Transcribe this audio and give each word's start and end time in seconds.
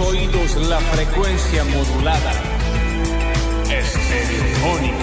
oídos 0.00 0.56
la 0.68 0.78
frecuencia 0.80 1.64
modulada. 1.64 2.32
Estereofónica. 3.70 4.96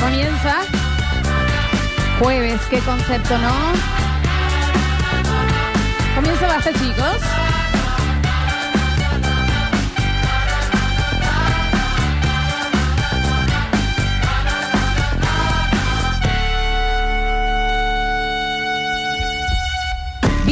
Comienza 0.00 0.56
jueves, 2.18 2.60
qué 2.70 2.78
concepto, 2.80 3.38
¿no? 3.38 3.52
Comienza 6.14 6.46
basta, 6.46 6.72
chicos. 6.72 7.39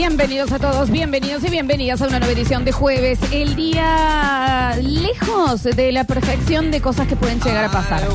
Bienvenidos 0.08 0.52
a 0.52 0.58
todos, 0.58 0.90
bienvenidos 0.90 1.44
y 1.44 1.50
bienvenidas 1.50 2.00
a 2.00 2.06
una 2.06 2.18
nueva 2.18 2.32
edición 2.32 2.64
de 2.64 2.72
jueves. 2.72 3.18
El 3.30 3.54
día 3.56 4.74
lejos 4.82 5.64
de 5.64 5.92
la 5.92 6.04
perfección 6.04 6.70
de 6.70 6.80
cosas 6.80 7.06
que 7.06 7.14
pueden 7.14 7.38
llegar 7.42 7.66
a 7.66 7.70
pasar. 7.70 8.08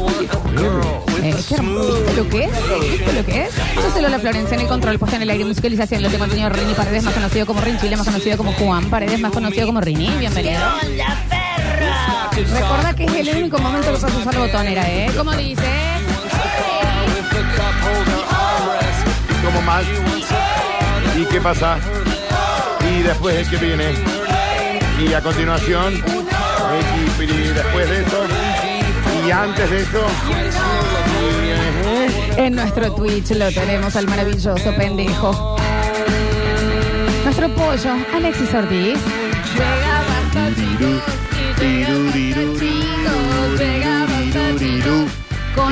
Eh, 1.21 1.35
¿qué 1.47 1.53
hermoso. 1.53 1.93
¿Viste 1.93 2.13
lo 2.15 2.29
que 2.29 2.45
es? 2.45 2.51
¿Viste 2.89 3.13
lo 3.13 3.23
que 3.23 3.43
es? 3.43 3.51
Yo 3.75 3.91
soy 3.93 4.01
Lola 4.01 4.17
Florencia 4.17 4.55
en 4.55 4.61
el 4.61 4.67
control, 4.67 4.97
puesta 4.97 5.17
en 5.17 5.21
el 5.21 5.29
aire, 5.29 5.45
musicalización. 5.45 6.01
Lo 6.01 6.09
tengo 6.09 6.23
al 6.23 6.31
señor 6.31 6.57
Rini 6.57 6.73
Paredes, 6.73 7.03
más 7.03 7.13
conocido 7.13 7.45
como 7.45 7.61
Rin 7.61 7.77
Chile, 7.77 7.95
más 7.95 8.07
conocido 8.07 8.37
como 8.37 8.53
Juan 8.53 8.89
Paredes, 8.89 9.19
más 9.19 9.31
conocido 9.31 9.67
como 9.67 9.79
Rini. 9.79 10.09
Bienvenido. 10.17 10.61
Recuerda 12.31 12.95
que 12.95 13.05
es 13.05 13.27
el 13.27 13.37
único 13.37 13.59
momento 13.59 13.93
que 13.93 13.99
puedes 13.99 14.17
usar 14.17 14.33
la 14.33 14.39
botonera, 14.39 14.89
¿eh? 14.89 15.11
Como 15.15 15.31
dice. 15.33 15.61
¿Cómo 19.43 19.61
más? 19.61 19.83
¿Y 21.15 21.25
qué 21.25 21.39
pasa? 21.41 21.77
Y 22.89 23.01
después 23.01 23.35
el 23.35 23.49
que 23.49 23.57
viene. 23.57 23.93
Y 24.99 25.13
a 25.13 25.21
continuación, 25.21 25.93
y, 25.93 27.23
y 27.23 27.47
después 27.53 27.89
de 27.89 28.01
eso, 28.01 28.25
y 29.25 29.31
antes 29.31 29.69
de 29.69 29.81
eso, 29.81 30.05
En 32.37 32.55
nuestro 32.55 32.93
Twitch 32.93 33.31
lo 33.31 33.51
tenemos 33.51 33.95
al 33.95 34.07
maravilloso 34.07 34.73
pendejo. 34.75 35.57
Nuestro 37.23 37.49
pollo, 37.49 37.95
Alexis 38.13 38.53
Ortiz. 38.53 38.97
Llega 39.55 40.03
basta, 40.09 40.49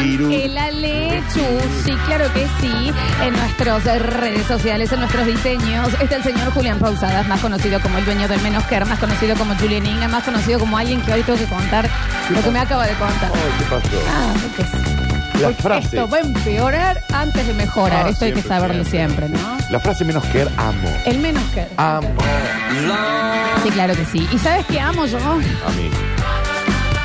Con 0.02 0.32
el 0.32 0.58
Alechu, 0.58 1.46
sí, 1.86 1.92
claro 2.08 2.26
que 2.34 2.48
sí. 2.60 2.92
En 3.24 3.34
nuestras 3.34 3.84
redes 4.02 4.48
sociales, 4.48 4.92
en 4.92 5.00
nuestros 5.00 5.28
diseños, 5.28 5.90
está 6.02 6.16
el 6.16 6.24
señor 6.24 6.52
Julián 6.54 6.80
Pausadas, 6.80 7.28
más 7.28 7.40
conocido 7.40 7.80
como 7.82 8.00
el 8.00 8.06
dueño 8.06 8.28
del 8.28 8.42
Menos 8.42 8.64
Care, 8.64 8.86
más 8.86 8.98
conocido 8.98 9.36
como 9.36 9.56
Julián 9.56 9.86
Igna, 9.86 10.08
más 10.08 10.24
conocido 10.24 10.60
como 10.60 10.76
alguien 10.78 11.02
que 11.02 11.14
hoy 11.14 11.22
tengo 11.22 11.38
que 11.38 11.46
contar 11.46 11.88
lo 12.32 12.42
que 12.42 12.50
me 12.50 12.60
acaba 12.60 12.88
de 12.88 12.94
contar. 12.96 13.32
Ay, 13.32 13.52
¿qué 13.60 13.64
pasó? 13.66 14.04
Ah, 14.10 14.34
porque 14.42 14.72
sí. 14.72 15.42
La 15.42 15.52
frase. 15.52 15.98
Esto 15.98 16.10
va 16.10 16.18
a 16.18 16.22
empeorar 16.22 17.02
antes 17.14 17.46
de 17.48 17.54
mejorar. 17.54 18.06
Ah, 18.08 18.10
esto 18.10 18.26
hay 18.26 18.32
que 18.34 18.42
siempre, 18.42 18.58
saberlo 18.58 18.86
siempre, 18.86 19.30
¿no? 19.30 19.58
La 19.70 19.80
frase 19.80 20.04
menos 20.04 20.24
que 20.26 20.42
amo. 20.58 20.90
El 21.06 21.20
menos 21.20 21.44
que. 21.54 21.68
Amo 21.78 22.10
Sí, 23.64 23.70
claro 23.70 23.96
que 23.96 24.06
sí. 24.06 24.28
¿Y 24.32 24.38
sabes 24.40 24.66
qué 24.66 24.80
amo 24.80 25.06
yo? 25.06 25.18
a 25.20 25.36
mí. 25.36 25.90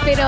Pero 0.04 0.26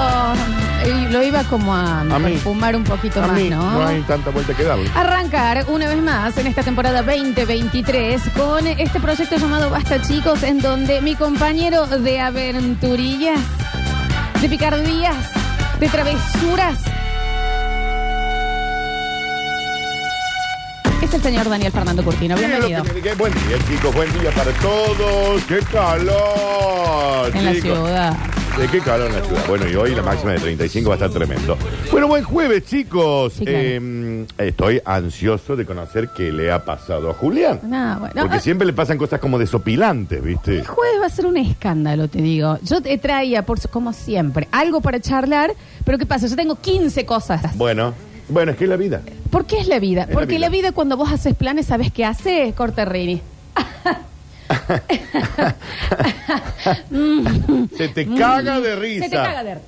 eh, 0.84 1.08
lo 1.10 1.22
iba 1.22 1.44
como 1.44 1.74
a, 1.74 2.00
A 2.00 2.18
mí. 2.18 2.40
un 2.44 2.84
poquito 2.84 3.22
A 3.22 3.26
más, 3.26 3.36
mí 3.36 3.50
¿no? 3.50 3.70
no 3.72 3.86
hay 3.86 4.00
tanta 4.02 4.30
vuelta 4.30 4.54
que 4.54 4.64
darle. 4.64 4.90
Arrancar 4.94 5.64
una 5.68 5.88
vez 5.88 5.98
más 6.02 6.36
en 6.38 6.46
esta 6.46 6.62
temporada 6.62 7.02
2023 7.02 8.22
con 8.36 8.66
este 8.66 9.00
proyecto 9.00 9.36
llamado 9.36 9.70
Basta 9.70 10.00
Chicos, 10.02 10.42
en 10.42 10.60
donde 10.60 11.00
mi 11.00 11.14
compañero 11.14 11.86
de 11.86 12.20
aventurillas, 12.20 13.40
de 14.40 14.48
picardías, 14.48 15.16
de 15.80 15.88
travesuras, 15.88 16.78
es 21.02 21.14
el 21.14 21.22
señor 21.22 21.48
Daniel 21.48 21.72
Fernando 21.72 22.02
Curtino. 22.04 22.36
Bienvenido. 22.36 22.82
Buen 23.16 23.32
día, 23.32 23.56
chicos. 23.68 23.94
Buen 23.94 24.12
día 24.20 24.30
para 24.32 24.50
todos. 24.52 25.42
¡Qué 25.44 25.58
calor! 25.72 27.30
En 27.34 27.44
la 27.44 27.52
chicos! 27.52 27.62
ciudad. 27.78 28.16
Eh, 28.60 28.66
qué 28.72 28.80
calor 28.80 29.06
en 29.08 29.14
la 29.16 29.24
ciudad. 29.24 29.46
Bueno, 29.46 29.68
y 29.68 29.74
hoy 29.76 29.94
la 29.94 30.02
máxima 30.02 30.32
de 30.32 30.40
35 30.40 30.88
va 30.88 30.94
a 30.94 30.98
estar 30.98 31.10
tremendo. 31.10 31.56
Bueno, 31.92 32.08
buen 32.08 32.24
jueves, 32.24 32.64
chicos. 32.66 33.34
Sí, 33.34 33.44
claro. 33.44 33.58
Eh, 33.62 34.26
estoy 34.38 34.80
ansioso 34.84 35.54
de 35.54 35.64
conocer 35.64 36.08
qué 36.16 36.32
le 36.32 36.50
ha 36.50 36.64
pasado 36.64 37.08
a 37.10 37.14
Julián. 37.14 37.60
No, 37.62 38.00
bueno. 38.00 38.14
Porque 38.20 38.38
ah, 38.38 38.40
siempre 38.40 38.66
le 38.66 38.72
pasan 38.72 38.98
cosas 38.98 39.20
como 39.20 39.38
desopilantes, 39.38 40.20
¿viste? 40.22 40.58
El 40.58 40.66
jueves 40.66 41.00
va 41.00 41.06
a 41.06 41.10
ser 41.10 41.26
un 41.26 41.36
escándalo, 41.36 42.08
te 42.08 42.20
digo. 42.20 42.58
Yo 42.64 42.80
te 42.80 42.98
traía, 42.98 43.46
por, 43.46 43.60
su- 43.60 43.68
como 43.68 43.92
siempre, 43.92 44.48
algo 44.50 44.80
para 44.80 44.98
charlar, 44.98 45.52
pero 45.84 45.96
¿qué 45.96 46.06
pasa? 46.06 46.26
Yo 46.26 46.34
tengo 46.34 46.56
15 46.56 47.06
cosas. 47.06 47.56
Bueno, 47.56 47.94
bueno, 48.28 48.50
es 48.50 48.56
que 48.58 48.64
es 48.64 48.70
la 48.70 48.76
vida. 48.76 49.02
¿Por 49.30 49.44
qué 49.46 49.58
es 49.60 49.68
la 49.68 49.78
vida? 49.78 50.02
Es 50.02 50.08
la 50.08 50.14
Porque 50.14 50.34
vida. 50.34 50.40
la 50.40 50.48
vida 50.48 50.72
cuando 50.72 50.96
vos 50.96 51.12
haces 51.12 51.34
planes, 51.36 51.66
¿sabes 51.66 51.92
qué 51.92 52.04
hace? 52.04 52.52
Corta 52.56 52.84
Rini. 52.84 53.20
Se 57.76 57.88
te 57.88 58.06
caga 58.14 58.60
de 58.60 58.76
risa. 58.76 59.04
Se 59.04 59.10
te 59.10 59.16
caga 59.16 59.44
de 59.44 59.58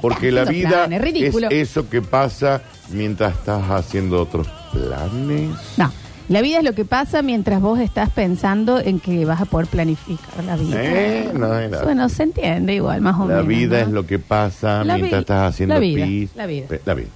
Porque 0.00 0.30
la 0.32 0.44
vida 0.44 0.68
planes, 0.70 1.00
ridículo. 1.00 1.48
es 1.50 1.70
eso 1.70 1.88
que 1.88 2.02
pasa 2.02 2.62
mientras 2.90 3.34
estás 3.34 3.62
haciendo 3.70 4.20
otros 4.22 4.48
planes. 4.72 5.50
No, 5.76 5.92
la 6.28 6.40
vida 6.42 6.58
es 6.58 6.64
lo 6.64 6.74
que 6.74 6.84
pasa 6.84 7.22
mientras 7.22 7.60
vos 7.60 7.78
estás 7.80 8.10
pensando 8.10 8.78
en 8.80 9.00
que 9.00 9.24
vas 9.24 9.40
a 9.40 9.44
poder 9.44 9.66
planificar 9.66 10.44
la 10.44 10.56
vida. 10.56 10.76
Eh, 10.82 11.30
no, 11.34 11.48
la- 11.60 11.82
Bueno, 11.82 12.08
se 12.08 12.22
entiende 12.24 12.74
igual, 12.74 13.00
más 13.00 13.16
o 13.16 13.20
La 13.28 13.42
menos. 13.42 13.46
vida 13.46 13.80
¿no? 13.80 13.86
es 13.86 13.92
lo 13.92 14.06
que 14.06 14.18
pasa 14.18 14.84
La 14.84 14.96
mientras 14.96 15.20
estás 15.20 15.52
haciendo 15.54 15.74
la 15.74 15.80
vida, 15.80 16.04
pis. 16.06 16.30
la 16.34 16.46
vida. 16.46 16.66
La 16.84 16.94
vida. 16.94 17.08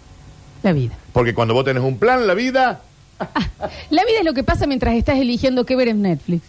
La 0.62 0.72
vida. 0.72 0.94
Porque 1.12 1.34
cuando 1.34 1.54
vos 1.54 1.64
tenés 1.64 1.82
un 1.82 1.98
plan, 1.98 2.26
la 2.26 2.34
vida. 2.34 2.80
La 3.90 4.04
vida 4.04 4.18
es 4.18 4.24
lo 4.24 4.34
que 4.34 4.42
pasa 4.42 4.66
mientras 4.66 4.96
estás 4.96 5.18
eligiendo 5.18 5.64
qué 5.64 5.76
ver 5.76 5.86
en 5.88 6.02
Netflix. 6.02 6.42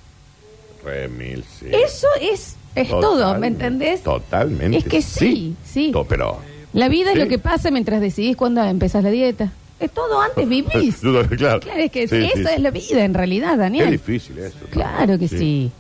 Sí. 1.60 1.66
Eso 1.72 2.08
es, 2.22 2.56
es 2.76 2.90
todo, 2.90 3.38
¿me 3.40 3.48
entendés? 3.48 4.02
Totalmente. 4.04 4.78
Es 4.78 4.84
que 4.86 5.02
sí, 5.02 5.56
sí. 5.66 5.92
To- 5.92 6.06
pero. 6.06 6.38
La 6.74 6.90
vida 6.90 7.10
es 7.12 7.14
Sí. 7.16 7.20
lo 7.24 7.28
que 7.28 7.40
pasa 7.40 7.72
mientras 7.72 8.02
decidís 8.02 8.36
cuándo 8.36 8.64
empezás 8.64 9.04
la 9.04 9.10
dieta. 9.10 9.52
Es 9.80 9.92
todo 9.92 10.20
antes 10.22 10.48
vivís. 10.50 10.98
claro. 10.98 11.28
Claro, 11.60 11.62
es 11.80 11.92
que 11.92 12.08
Sí, 12.08 12.16
eso 12.18 12.34
sí, 12.36 12.42
es 12.44 12.56
sí. 12.56 12.62
la 12.62 12.72
vida 12.72 13.06
en 13.06 13.14
realidad, 13.14 13.52
Qué 13.54 13.58
Daniel. 13.58 13.92
difícil 13.92 14.38
eso. 14.40 14.58
¿no? 14.62 14.68
Claro 14.70 15.18
que 15.20 15.28
sí. 15.28 15.72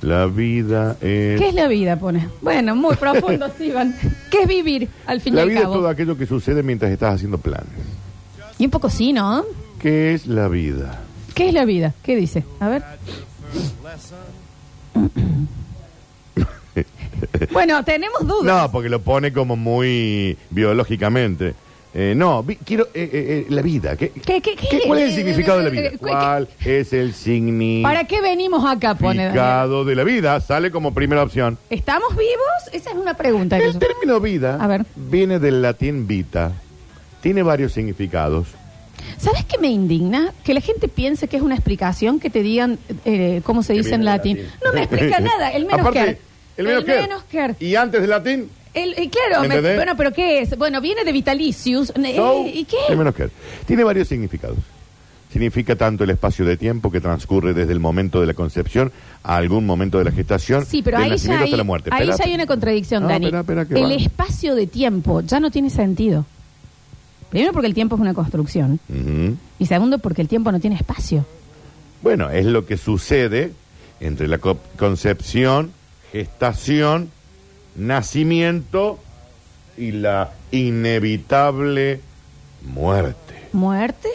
La 0.00 0.26
vida 0.26 0.96
es. 1.00 1.40
¿Qué 1.40 1.48
es 1.48 1.54
la 1.54 1.68
vida, 1.68 1.96
pone? 1.98 2.28
Bueno, 2.40 2.74
muy 2.74 2.96
profundo, 2.96 3.46
sí, 3.58 3.66
Iván. 3.66 3.94
¿Qué 4.30 4.42
es 4.42 4.48
vivir, 4.48 4.88
al 5.06 5.20
fin 5.20 5.34
y 5.34 5.36
La 5.36 5.42
al 5.42 5.48
vida 5.48 5.58
es 5.58 5.64
cabo? 5.64 5.74
todo 5.74 5.88
aquello 5.88 6.16
que 6.18 6.26
sucede 6.26 6.62
mientras 6.64 6.90
estás 6.90 7.14
haciendo 7.14 7.38
planes. 7.38 7.68
Y 8.58 8.64
un 8.64 8.70
poco 8.70 8.90
sí, 8.90 9.12
¿no? 9.12 9.44
¿Qué 9.80 10.14
es 10.14 10.26
la 10.26 10.48
vida? 10.48 11.00
¿Qué 11.34 11.48
es 11.48 11.54
la 11.54 11.64
vida? 11.64 11.94
¿Qué 12.02 12.14
dice? 12.16 12.44
A 12.60 12.68
ver. 12.68 12.82
bueno, 17.52 17.84
tenemos 17.84 18.26
dudas. 18.26 18.62
No, 18.62 18.70
porque 18.72 18.88
lo 18.88 19.00
pone 19.02 19.32
como 19.32 19.56
muy 19.56 20.36
biológicamente. 20.50 21.54
Eh, 21.94 22.14
no, 22.16 22.42
vi- 22.42 22.56
quiero 22.56 22.84
eh, 22.86 22.88
eh, 22.94 23.10
eh, 23.12 23.46
la 23.50 23.60
vida. 23.60 23.96
¿Qué, 23.96 24.08
¿Qué- 24.10 24.40
qué- 24.40 24.56
qué- 24.56 24.80
¿Cuál 24.86 25.00
es 25.00 25.10
el 25.10 25.14
significado 25.16 25.58
de 25.58 25.64
la 25.64 25.68
eh, 25.68 25.72
vida? 25.72 25.88
eh, 25.88 25.98
¿Cuál 25.98 26.48
es 26.64 26.92
el 26.94 27.12
¿Para 27.82 28.04
qué 28.06 28.22
venimos 28.22 28.64
acá, 28.64 28.94
pone 28.94 29.24
Daniel? 29.26 29.32
significado 29.32 29.84
de 29.84 29.94
la 29.94 30.04
vida? 30.04 30.40
Sale 30.40 30.70
como 30.70 30.94
primera 30.94 31.22
opción. 31.22 31.58
¿Estamos 31.68 32.16
vivos? 32.16 32.72
Esa 32.72 32.90
es 32.90 32.96
una 32.96 33.12
pregunta. 33.14 33.58
que 33.58 33.66
El 33.66 33.72
yo- 33.74 33.78
término 33.78 34.20
vida 34.20 34.56
A 34.58 34.66
ver. 34.66 34.86
viene 34.96 35.38
del 35.38 35.60
latín 35.60 36.06
vita. 36.06 36.52
Tiene 37.20 37.42
varios 37.42 37.72
significados. 37.74 38.48
¿Sabes 39.18 39.44
qué 39.44 39.58
me 39.58 39.68
indigna? 39.68 40.32
Que 40.44 40.54
la 40.54 40.60
gente 40.60 40.88
piense 40.88 41.28
que 41.28 41.36
es 41.36 41.42
una 41.42 41.54
explicación 41.54 42.20
que 42.20 42.30
te 42.30 42.42
digan 42.42 42.78
eh, 43.04 43.40
cómo 43.44 43.62
se 43.62 43.72
Que 43.74 43.78
dice 43.80 43.94
en 43.94 44.00
viene 44.02 44.16
latín. 44.16 44.36
latín. 44.38 44.52
No 44.64 44.72
me 44.72 44.82
explica 44.82 45.20
nada. 45.20 45.50
El 45.50 45.64
menos 45.66 45.80
Aparte, 45.80 46.18
que. 46.56 46.60
El 46.62 46.66
menos 46.66 47.24
que. 47.24 47.54
Y 47.64 47.74
antes 47.76 48.00
del 48.00 48.10
latín, 48.10 48.48
El, 48.74 48.92
eh, 48.98 49.08
claro, 49.10 49.42
¿Me 49.42 49.48
me- 49.48 49.54
entendés? 49.56 49.76
bueno, 49.76 49.96
pero 49.96 50.12
¿qué 50.12 50.40
es? 50.40 50.56
Bueno, 50.58 50.80
viene 50.80 51.04
de 51.04 51.12
Vitalicius. 51.12 51.90
eh, 51.96 52.14
so, 52.16 52.44
¿Y 52.46 52.64
qué? 52.64 52.76
el 52.88 52.96
menos 52.96 53.14
que. 53.14 53.28
Tiene 53.66 53.84
varios 53.84 54.08
significados. 54.08 54.58
Significa 55.32 55.76
tanto 55.76 56.04
el 56.04 56.10
espacio 56.10 56.44
de 56.44 56.58
tiempo 56.58 56.90
que 56.90 57.00
transcurre 57.00 57.54
desde 57.54 57.72
el 57.72 57.80
momento 57.80 58.20
de 58.20 58.26
la 58.26 58.34
concepción 58.34 58.92
a 59.22 59.36
algún 59.36 59.64
momento 59.64 59.96
de 59.96 60.04
la 60.04 60.12
gestación, 60.12 60.66
Sí, 60.66 60.82
pero 60.82 60.98
del 60.98 61.04
ahí 61.04 61.08
ya, 61.10 61.14
nacimiento 61.14 61.42
hay, 61.44 61.48
hasta 61.48 61.56
la 61.56 61.64
muerte. 61.64 61.90
ahí 61.90 62.00
Espera, 62.02 62.16
ya 62.18 62.24
hay 62.28 62.34
una 62.34 62.44
contradicción, 62.46 63.02
No, 63.04 63.08
Dani. 63.08 63.24
espera, 63.26 63.40
espera, 63.40 63.64
que 63.64 63.74
el 63.76 63.84
va. 63.90 63.94
espacio 63.94 64.54
de 64.54 64.66
tiempo 64.66 65.22
ya 65.22 65.40
no 65.40 65.50
tiene 65.50 65.70
sentido. 65.70 66.26
Primero 67.32 67.52
porque 67.52 67.66
el 67.66 67.74
tiempo 67.74 67.96
es 67.96 68.00
una 68.02 68.14
construcción. 68.14 68.78
Y 69.58 69.66
segundo 69.66 69.98
porque 69.98 70.22
el 70.22 70.28
tiempo 70.28 70.52
no 70.52 70.60
tiene 70.60 70.76
espacio. 70.76 71.26
Bueno, 72.02 72.30
es 72.30 72.44
lo 72.46 72.64
que 72.66 72.76
sucede 72.76 73.52
entre 74.00 74.28
la 74.28 74.38
co- 74.38 74.58
concepción, 74.78 75.72
gestación, 76.12 77.10
nacimiento 77.74 78.98
y 79.78 79.92
la 79.92 80.32
inevitable 80.50 82.00
muerte. 82.66 83.34
¿Muerte? 83.52 84.08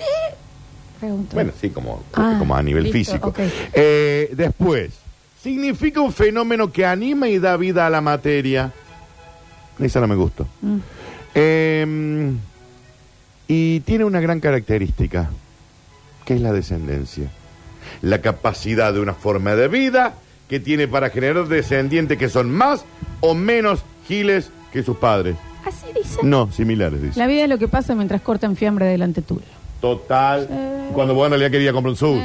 Pregunto. 1.00 1.34
Bueno, 1.36 1.52
sí, 1.60 1.70
como, 1.72 2.04
Ah, 2.14 2.36
como 2.40 2.56
a 2.56 2.62
nivel 2.62 2.84
listo, 2.84 2.98
físico. 2.98 3.34
Eh, 3.74 4.32
después, 4.36 4.92
significa 5.42 6.02
un 6.02 6.14
fenómeno 6.14 6.72
que 6.72 6.86
anima 6.86 7.28
y 7.30 7.40
da 7.40 7.58
vida 7.58 7.88
a 7.88 7.90
la 7.90 8.02
materia. 8.02 8.72
Esa 9.80 10.00
no 10.02 10.08
me 10.08 10.16
gustó. 10.16 10.48
Mm. 10.62 10.78
Eh, 11.36 12.32
y 13.48 13.80
tiene 13.82 14.04
una 14.04 14.20
gran 14.20 14.40
característica, 14.40 15.30
que 16.26 16.36
es 16.36 16.42
la 16.42 16.52
descendencia. 16.52 17.30
La 18.02 18.22
capacidad 18.22 18.94
de 18.94 19.00
una 19.00 19.14
forma 19.14 19.56
de 19.56 19.68
vida 19.68 20.16
que 20.50 20.60
tiene 20.60 20.88
para 20.88 21.10
generar 21.10 21.48
descendientes 21.48 22.18
que 22.18 22.30
son 22.30 22.52
más 22.52 22.86
o 23.22 23.34
menos 23.34 23.84
giles 24.08 24.52
que 24.72 24.84
sus 24.84 24.98
padres. 24.98 25.36
Así 25.66 25.88
dice. 25.96 26.20
No, 26.24 26.52
similares, 26.52 27.02
dice. 27.02 27.20
La 27.20 27.28
vida 27.28 27.44
es 27.44 27.50
lo 27.50 27.58
que 27.58 27.68
pasa 27.68 27.96
mientras 27.96 28.22
cortan 28.22 28.56
fiambre 28.56 28.86
delante 28.86 29.22
tuyo. 29.22 29.42
Total. 29.82 30.48
Cuando 30.94 31.14
vos 31.14 31.26
en 31.26 31.32
realidad 31.32 31.52
quería 31.52 31.74
comprar 31.74 31.92
un 31.92 31.98
sub. 31.98 32.16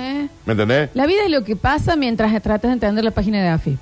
¿Me 0.45 0.53
entendés? 0.53 0.91
La 0.95 1.07
vida 1.07 1.25
es 1.25 1.31
lo 1.31 1.45
que 1.45 1.57
pasa 1.57 1.97
mientras 1.97 2.31
tratas 2.43 2.69
de 2.69 2.73
entender 2.73 3.05
la 3.05 3.11
página 3.11 3.43
de 3.43 3.49
AFIP. 3.49 3.79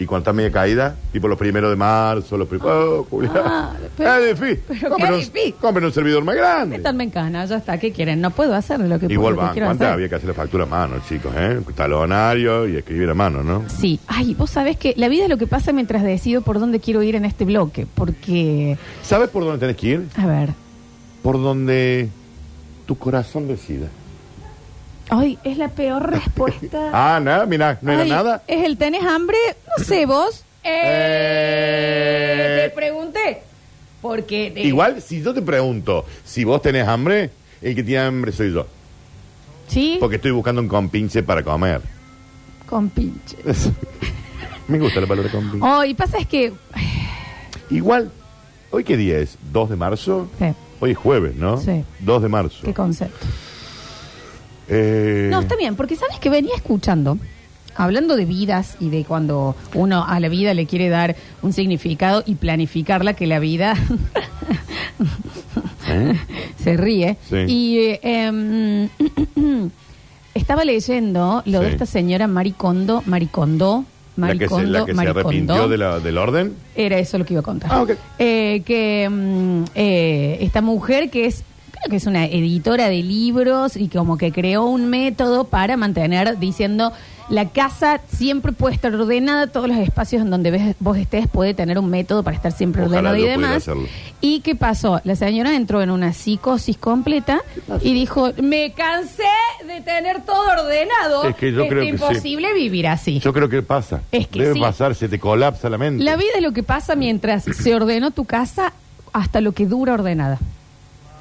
Y 0.00 0.06
cuando 0.06 0.22
está 0.22 0.32
media 0.32 0.50
caída, 0.50 0.96
tipo 1.12 1.28
los 1.28 1.38
primeros 1.38 1.68
de 1.68 1.76
marzo, 1.76 2.38
los 2.38 2.48
primeros. 2.48 2.72
Oh, 2.72 3.06
Julián. 3.10 3.32
Ah, 3.36 3.72
pero- 3.98 4.34
pero 4.66 4.88
Compren 4.88 5.12
un- 5.12 5.20
difícil. 5.20 5.54
compren 5.60 5.84
un 5.84 5.92
servidor 5.92 6.24
más 6.24 6.34
grande. 6.36 6.78
Métanme 6.78 7.04
en 7.04 7.10
cana, 7.10 7.44
ya 7.44 7.58
está. 7.58 7.76
¿Qué 7.78 7.92
quieren? 7.92 8.18
No 8.20 8.30
puedo 8.30 8.54
hacer 8.54 8.80
lo 8.80 8.98
que, 8.98 9.06
Igual 9.12 9.34
lo 9.34 9.40
que 9.40 9.44
van, 9.44 9.52
quiero 9.52 9.68
antes 9.68 9.82
hacer. 9.82 9.92
había 9.94 10.08
que 10.08 10.14
hacer 10.14 10.28
la 10.28 10.34
factura 10.34 10.64
a 10.64 10.66
mano, 10.66 10.96
chicos, 11.06 11.32
¿eh? 11.36 11.60
Talonario 11.76 12.66
y 12.66 12.76
escribir 12.76 13.10
a 13.10 13.14
mano, 13.14 13.42
¿no? 13.42 13.64
Sí. 13.68 14.00
Ay, 14.06 14.32
vos 14.34 14.48
sabés 14.50 14.78
que 14.78 14.94
la 14.96 15.08
vida 15.08 15.24
es 15.24 15.28
lo 15.28 15.36
que 15.36 15.46
pasa 15.46 15.70
mientras 15.72 16.02
decido 16.02 16.40
por 16.40 16.58
dónde 16.58 16.80
quiero 16.80 17.02
ir 17.02 17.14
en 17.14 17.26
este 17.26 17.44
bloque. 17.44 17.86
Porque, 17.94 18.78
¿Sabes 19.02 19.28
por 19.28 19.44
dónde 19.44 19.58
tenés 19.58 19.76
que 19.76 19.86
ir? 19.86 20.08
a 20.16 20.26
ver. 20.26 20.48
Por 21.22 21.36
donde 21.42 22.08
tu 22.86 22.96
corazón 22.96 23.46
decida. 23.48 23.88
Ay, 25.10 25.38
es 25.44 25.56
la 25.58 25.68
peor 25.68 26.10
respuesta. 26.10 26.90
Ah, 26.92 27.20
nada, 27.20 27.46
mira, 27.46 27.78
no 27.82 27.92
era 27.92 28.02
Ay, 28.02 28.10
nada. 28.10 28.42
Es 28.46 28.64
el 28.64 28.76
tenés 28.78 29.02
hambre, 29.04 29.36
no 29.76 29.84
sé 29.84 30.06
vos. 30.06 30.44
Eh, 30.62 32.60
Eh. 32.62 32.68
Te 32.68 32.74
pregunté. 32.74 33.42
Porque. 34.00 34.46
eh, 34.56 34.66
Igual, 34.66 35.02
si 35.02 35.22
yo 35.22 35.34
te 35.34 35.42
pregunto, 35.42 36.04
si 36.24 36.44
vos 36.44 36.62
tenés 36.62 36.86
hambre, 36.88 37.30
el 37.60 37.74
que 37.74 37.82
tiene 37.82 38.04
hambre 38.04 38.32
soy 38.32 38.52
yo. 38.52 38.66
Sí. 39.68 39.96
Porque 40.00 40.16
estoy 40.16 40.30
buscando 40.32 40.60
un 40.60 40.68
compinche 40.68 41.22
para 41.22 41.42
comer. 41.42 41.80
Con 42.66 42.88
pinche. 42.90 43.36
Me 44.68 44.78
gusta 44.78 45.00
la 45.00 45.06
palabra 45.06 45.30
compinche. 45.30 45.66
Oh, 45.66 45.84
y 45.84 45.94
pasa 45.94 46.18
es 46.18 46.26
que. 46.26 46.52
Igual, 47.70 48.10
¿hoy 48.70 48.84
qué 48.84 48.96
día 48.96 49.18
es? 49.18 49.36
¿2 49.52 49.68
de 49.68 49.76
marzo? 49.76 50.28
Sí. 50.38 50.46
Hoy 50.80 50.92
es 50.92 50.96
jueves, 50.98 51.34
¿no? 51.36 51.56
Sí. 51.58 51.84
2 52.00 52.22
de 52.22 52.28
marzo. 52.28 52.58
¿Qué 52.64 52.72
concepto? 52.74 53.26
Eh, 54.70 55.28
No, 55.30 55.40
está 55.40 55.56
bien, 55.56 55.74
porque 55.76 55.96
sabes 55.96 56.18
que 56.20 56.30
venía 56.30 56.54
escuchando, 56.54 57.18
hablando 57.76 58.16
de 58.16 58.24
vidas 58.24 58.76
y 58.80 58.88
de 58.90 59.04
cuando 59.04 59.56
uno 59.74 60.04
a 60.06 60.20
la 60.20 60.28
vida 60.28 60.54
le 60.54 60.66
quiere 60.66 60.88
dar 60.88 61.16
un 61.42 61.52
significado 61.52 62.22
y 62.26 62.36
planificarla, 62.36 63.14
que 63.14 63.26
la 63.26 63.38
vida 63.40 63.74
¿Eh? 65.88 66.14
se 66.62 66.76
ríe. 66.76 67.16
Sí. 67.28 67.36
Y 67.48 67.78
eh, 67.78 68.00
em, 68.02 68.88
estaba 70.34 70.64
leyendo 70.64 71.42
lo 71.46 71.60
de 71.60 71.70
esta 71.70 71.86
señora 71.86 72.26
Maricondo, 72.26 73.02
Maricondo, 73.06 73.84
La 74.16 74.28
que 74.28 74.48
se, 74.48 74.54
Maricondo, 74.54 74.70
la 74.78 74.84
que 74.84 74.92
se 74.92 74.96
Maricondo. 74.96 75.20
arrepintió 75.28 75.68
de 75.68 75.78
la- 75.78 75.98
del 76.00 76.18
orden. 76.18 76.54
Era 76.74 76.98
eso 76.98 77.18
lo 77.18 77.24
que 77.24 77.34
iba 77.34 77.40
a 77.40 77.44
contar. 77.44 77.70
Ah, 77.72 77.82
ok. 77.82 77.90
Eh, 78.18 78.62
que 78.64 79.08
mm, 79.10 79.64
eh, 79.74 80.38
esta 80.40 80.60
mujer 80.60 81.10
que 81.10 81.26
es, 81.26 81.42
creo 81.80 81.90
que 81.90 81.96
es 81.96 82.06
una 82.06 82.26
editora 82.26 82.88
de 82.88 83.02
libros 83.02 83.76
y 83.76 83.88
como 83.88 84.16
que 84.18 84.32
creó 84.32 84.64
un 84.64 84.88
método 84.88 85.44
para 85.44 85.76
mantener 85.76 86.38
diciendo 86.38 86.92
la 87.30 87.48
casa 87.48 88.00
siempre 88.12 88.50
puede 88.50 88.74
estar 88.74 88.92
ordenada, 88.92 89.46
todos 89.46 89.68
los 89.68 89.78
espacios 89.78 90.20
en 90.22 90.30
donde 90.30 90.50
ves- 90.50 90.74
vos 90.80 90.96
estés 90.98 91.28
puede 91.28 91.54
tener 91.54 91.78
un 91.78 91.88
método 91.88 92.24
para 92.24 92.36
estar 92.36 92.50
siempre 92.50 92.82
Ojalá 92.82 93.10
ordenado 93.10 93.16
y 93.16 93.20
yo 93.20 93.24
pudiera 93.26 93.42
demás. 93.48 93.62
hacerlo. 93.62 93.86
¿Y 94.20 94.40
qué 94.40 94.56
pasó? 94.56 95.00
La 95.04 95.14
señora 95.14 95.54
entró 95.54 95.80
en 95.80 95.90
una 95.90 96.12
psicosis 96.12 96.76
completa 96.76 97.40
y 97.82 97.94
dijo, 97.94 98.32
me 98.42 98.72
cansé 98.72 99.22
de 99.64 99.80
tener 99.80 100.22
todo 100.24 100.42
ordenado. 100.60 101.22
Es 101.28 101.36
que 101.36 101.52
yo 101.52 101.68
creo 101.68 101.82
que 101.82 101.86
sí. 101.86 101.92
imposible 101.92 102.52
vivir 102.52 102.88
así. 102.88 103.20
Yo 103.20 103.32
creo 103.32 103.48
que 103.48 103.62
pasa. 103.62 104.02
Es 104.10 104.26
que 104.26 104.40
Debe 104.40 104.54
sí. 104.54 104.60
pasar, 104.60 104.96
se 104.96 105.08
te 105.08 105.20
colapsa 105.20 105.70
la 105.70 105.78
mente. 105.78 106.02
La 106.02 106.16
vida 106.16 106.30
es 106.36 106.42
lo 106.42 106.52
que 106.52 106.64
pasa 106.64 106.96
mientras 106.96 107.44
se 107.44 107.74
ordenó 107.76 108.10
tu 108.10 108.24
casa 108.24 108.72
hasta 109.12 109.40
lo 109.40 109.52
que 109.52 109.66
dura 109.66 109.94
ordenada. 109.94 110.38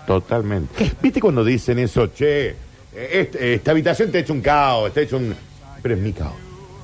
Totalmente. 0.08 0.92
¿Viste 1.02 1.20
cuando 1.22 1.44
dicen 1.44 1.80
eso, 1.80 2.08
che, 2.08 2.56
este- 2.94 3.54
esta 3.56 3.72
habitación 3.72 4.12
te 4.12 4.18
ha 4.18 4.22
hecho 4.22 4.34
un 4.34 4.42
caos, 4.42 4.88
está 4.88 5.02
hecho 5.02 5.18
un... 5.18 5.34
Pero 5.82 5.96
es 5.96 6.02
mi 6.02 6.12
caos. 6.14 6.34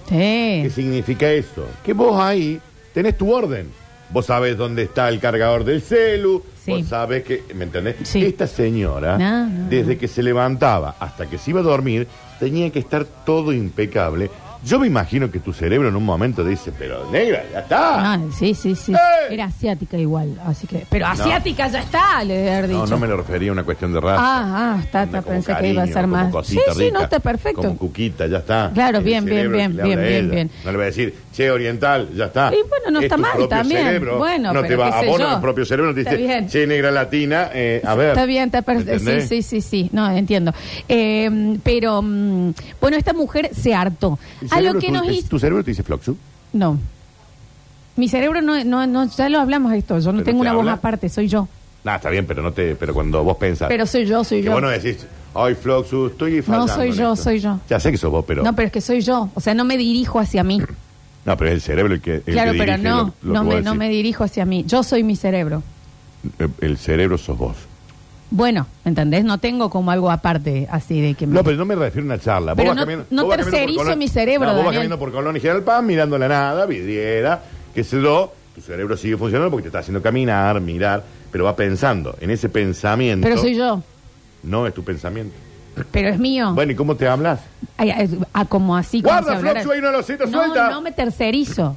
¿Qué 0.08 0.68
Sí. 0.70 0.82
significa 0.82 1.30
eso? 1.32 1.66
Que 1.84 1.94
vos 1.94 2.20
ahí 2.20 2.60
tenés 2.94 3.18
tu 3.18 3.32
orden. 3.34 3.68
Vos 4.12 4.28
sabés 4.28 4.56
dónde 4.56 4.84
está 4.84 5.10
el 5.10 5.20
cargador 5.20 5.64
del 5.64 5.82
celu, 5.82 6.44
Sí. 6.64 6.72
vos 6.72 6.86
sabés 6.88 7.24
que, 7.24 7.44
¿me 7.56 7.64
entendés? 7.66 7.96
Sí. 8.04 8.24
Esta 8.24 8.46
señora, 8.46 9.18
No, 9.18 9.48
no, 9.48 9.68
desde 9.70 9.98
que 9.98 10.08
se 10.08 10.22
levantaba 10.22 10.96
hasta 11.00 11.28
que 11.28 11.40
se 11.40 11.50
iba 11.50 11.62
a 11.62 11.64
dormir, 11.64 12.08
tenía 12.40 12.70
que 12.70 12.78
estar 12.80 13.04
todo 13.26 13.52
impecable. 13.52 14.30
Yo 14.66 14.80
me 14.80 14.88
imagino 14.88 15.30
que 15.30 15.40
tu 15.40 15.54
cerebro 15.54 15.90
en 15.90 15.96
un 15.96 16.04
momento 16.04 16.44
dice, 16.44 16.72
pero 16.78 17.10
negra, 17.12 17.44
ya 17.54 17.60
está. 17.60 18.20
Sí, 18.38 18.56
sí, 18.56 18.76
sí. 18.76 18.94
¡Eh! 18.94 18.98
Era 19.30 19.46
asiática 19.46 19.96
igual, 19.98 20.40
así 20.46 20.66
que. 20.66 20.86
Pero 20.90 21.06
asiática 21.06 21.68
ya 21.68 21.82
está, 21.82 22.24
le 22.24 22.64
dicho. 22.64 22.80
No, 22.80 22.88
no 22.88 22.98
me 22.98 23.08
lo 23.08 23.18
refería 23.18 23.50
a 23.50 23.54
una 23.54 23.64
cuestión 23.64 23.94
de 23.94 24.02
raza. 24.02 24.22
Ah, 24.24 24.76
ah, 24.76 24.80
está, 24.84 25.04
está, 25.04 25.22
como 25.22 25.36
pensé 25.36 25.56
que 25.56 25.70
iba 25.70 25.84
a 25.84 25.88
ser 25.88 26.02
como 26.02 26.08
más. 26.32 26.48
sí, 26.48 26.58
sí, 26.74 26.80
rica, 26.80 26.94
no, 26.98 27.04
está 27.04 27.20
perfecto. 27.20 27.62
Como 27.62 27.78
cuquita, 27.78 28.26
ya 28.28 28.40
está. 28.40 28.72
Claro, 28.74 29.02
bien, 29.02 29.24
bien, 29.26 29.52
bien, 29.52 29.76
bien, 29.76 30.00
bien, 30.02 30.32
bien. 30.32 30.52
No 30.64 30.72
le 30.72 30.78
va 30.78 30.84
a 30.84 30.88
decir, 30.88 31.14
che, 31.32 31.52
oriental, 31.52 32.10
ya 32.16 32.26
está. 32.26 32.52
Y 32.52 32.68
bueno, 32.68 32.90
no 32.92 33.00
Es 33.00 33.06
está 33.06 33.16
tu 33.18 33.22
mal 33.22 33.48
también. 33.48 33.84
cerebro, 33.86 34.18
Bueno, 34.18 34.52
no 34.52 34.64
te 34.64 34.76
va, 34.76 34.98
a 35.00 35.06
yo. 35.06 35.34
el 35.36 35.42
propio 35.42 35.66
cerebro 35.66 35.94
te 35.94 36.02
Está 36.02 36.12
dice, 36.16 36.24
bien. 36.28 36.48
che, 36.50 36.66
negra 36.66 36.90
latina, 36.90 37.50
eh, 37.54 37.82
a 37.86 37.94
ver. 37.94 38.10
Está 38.10 38.26
bien, 38.26 38.46
está 38.46 38.62
perfecto. 38.64 39.12
Sí, 39.12 39.22
sí, 39.28 39.42
sí, 39.44 39.62
sí. 39.62 39.90
No, 39.94 40.10
entiendo. 40.10 40.54
Eh, 40.90 41.58
pero, 41.64 42.02
mm, 42.02 42.52
bueno, 42.82 42.98
esta 42.98 43.14
mujer 43.14 43.52
se 43.54 43.74
hartó. 43.76 44.18
¿El 44.60 44.68
A 44.68 44.74
lo 44.74 44.80
cerebro 44.80 44.80
que 44.82 44.88
tu- 44.88 44.94
nos 44.94 45.08
es- 45.08 45.14
hizo. 45.20 45.30
¿Tu 45.30 45.40
cerebro 45.40 45.64
te 45.64 45.72
dice 45.72 45.84
Floxu? 45.84 46.18
No. 46.54 46.80
Mi 47.96 48.10
cerebro 48.10 48.42
no, 48.42 48.62
no, 48.64 48.86
no, 48.88 49.06
ya 49.10 49.30
lo 49.30 49.40
hablamos 49.40 49.74
esto. 49.74 49.98
Yo 50.00 50.12
no 50.12 50.18
¿Pero 50.20 50.26
tengo 50.26 50.44
te 50.44 50.50
una 50.50 50.54
voz 50.54 50.68
aparte, 50.68 51.08
soy 51.10 51.28
yo. 51.28 51.48
Nah, 51.84 51.96
está 51.96 52.10
bien, 52.10 52.26
pero 52.26 52.42
no 52.42 52.52
te, 52.52 52.76
pero 52.76 52.94
cuando 52.94 53.24
vos 53.24 53.38
pensás. 53.38 53.68
Pero 53.70 53.86
soy 53.86 54.06
yo, 54.06 54.24
soy 54.24 54.40
que 54.40 54.48
yo. 54.48 54.52
vos 54.54 54.62
no 54.62 54.70
decís, 54.70 55.06
ay, 55.34 55.56
Floxu, 55.56 56.08
estoy 56.08 56.42
fallando. 56.42 56.74
soy 56.74 56.90
en 56.90 56.96
yo, 56.96 57.14
esto". 57.14 57.24
soy 57.24 57.40
yo. 57.40 57.60
Ya 57.70 57.80
sé 57.80 57.92
que 57.92 57.98
sos 57.98 58.12
vos, 58.12 58.26
pero. 58.28 58.44
No, 58.44 58.54
pero 58.56 58.66
es 58.68 58.72
que 58.74 58.82
soy 58.82 59.02
yo. 59.02 59.30
O 59.34 59.40
sea, 59.40 59.54
no 59.54 59.64
me 59.66 59.78
dirijo 59.78 60.20
hacia 60.20 60.44
mí. 60.44 60.62
No, 61.26 61.36
pero 61.38 61.50
es 61.50 61.56
el 61.56 61.62
cerebro 61.62 61.92
el 61.96 62.02
que. 62.02 62.18
el 62.18 62.22
claro, 62.22 62.52
que 62.52 62.60
pero 62.60 62.74
dirige 62.74 62.88
no, 62.88 62.98
lo- 63.24 63.34
lo 63.34 63.34
no, 63.34 63.44
me, 63.46 63.56
no 63.56 63.72
decís. 63.72 63.80
me 63.80 63.90
dirijo 63.90 64.24
hacia 64.24 64.46
mí. 64.46 64.64
Yo 64.68 64.84
soy 64.84 65.04
mi 65.04 65.16
cerebro. 65.16 65.64
Eh, 66.38 66.48
El 66.62 66.78
cerebro 66.78 67.18
sos 67.18 67.36
vos. 67.36 67.56
Bueno, 68.36 68.68
¿entendés? 68.84 69.24
No 69.24 69.38
tengo 69.38 69.70
como 69.70 69.92
algo 69.92 70.12
aparte 70.12 70.68
así 70.70 71.00
de 71.00 71.14
que 71.14 71.26
me... 71.26 71.36
No, 71.36 71.44
pero 71.44 71.56
no 71.56 71.64
me 71.64 71.74
refiero 71.74 72.04
a 72.06 72.14
una 72.14 72.20
charla. 72.22 72.52
Vos 72.54 72.58
Pero 72.58 72.70
vas 72.72 72.76
no- 72.76 72.82
caminando- 72.82 73.08
no 73.10 73.22
vos 73.24 73.30
vas 73.30 73.38
caminando 73.38 73.44
por 73.46 73.52
tercerizo 73.52 73.84
Colón- 73.84 74.00
mi 74.00 74.08
cerebro, 74.10 74.46
No, 74.48 74.52
vos 74.52 74.58
vas 74.58 74.66
Daniel. 74.66 74.80
caminando 74.82 75.00
por 75.00 75.12
Colón 75.14 75.38
y 75.38 75.40
General 75.40 75.64
Paz, 75.64 75.84
mirando 75.84 76.18
la 76.18 76.28
nada, 76.28 76.66
vidriera, 76.66 77.42
qué 77.74 77.84
sé 77.86 78.02
yo. 78.02 78.34
Tu 78.54 78.60
cerebro 78.62 78.98
sigue 78.98 79.16
funcionando 79.16 79.50
porque 79.52 79.64
te 79.64 79.68
está 79.70 79.80
haciendo 79.80 80.02
caminar, 80.02 80.60
mirar, 80.60 81.02
pero 81.32 81.46
va 81.46 81.56
pensando. 81.56 82.16
En 82.20 82.30
ese 82.30 82.50
pensamiento. 82.50 83.26
Pero 83.26 83.40
soy 83.40 83.56
yo. 83.56 83.82
No 84.44 84.68
es 84.68 84.74
tu 84.74 84.84
pensamiento. 84.84 85.34
Pero 85.92 86.10
es 86.10 86.20
mío. 86.20 86.52
Bueno, 86.54 86.74
¿y 86.74 86.76
cómo 86.76 86.96
te 86.96 87.08
hablas? 87.08 87.40
Ay, 87.78 87.92
ay, 87.92 88.20
ah, 88.34 88.44
como 88.46 88.76
así, 88.76 89.02
como 89.02 89.14
Guarda, 89.14 89.32
si 89.32 89.38
hablara- 89.38 89.62
Floxu, 89.62 89.72
hay 89.72 89.80
una 89.80 89.92
losita 89.92 90.26
no, 90.26 90.32
suelta. 90.32 90.70
no 90.70 90.82
me 90.82 90.92
tercerizo. 90.92 91.76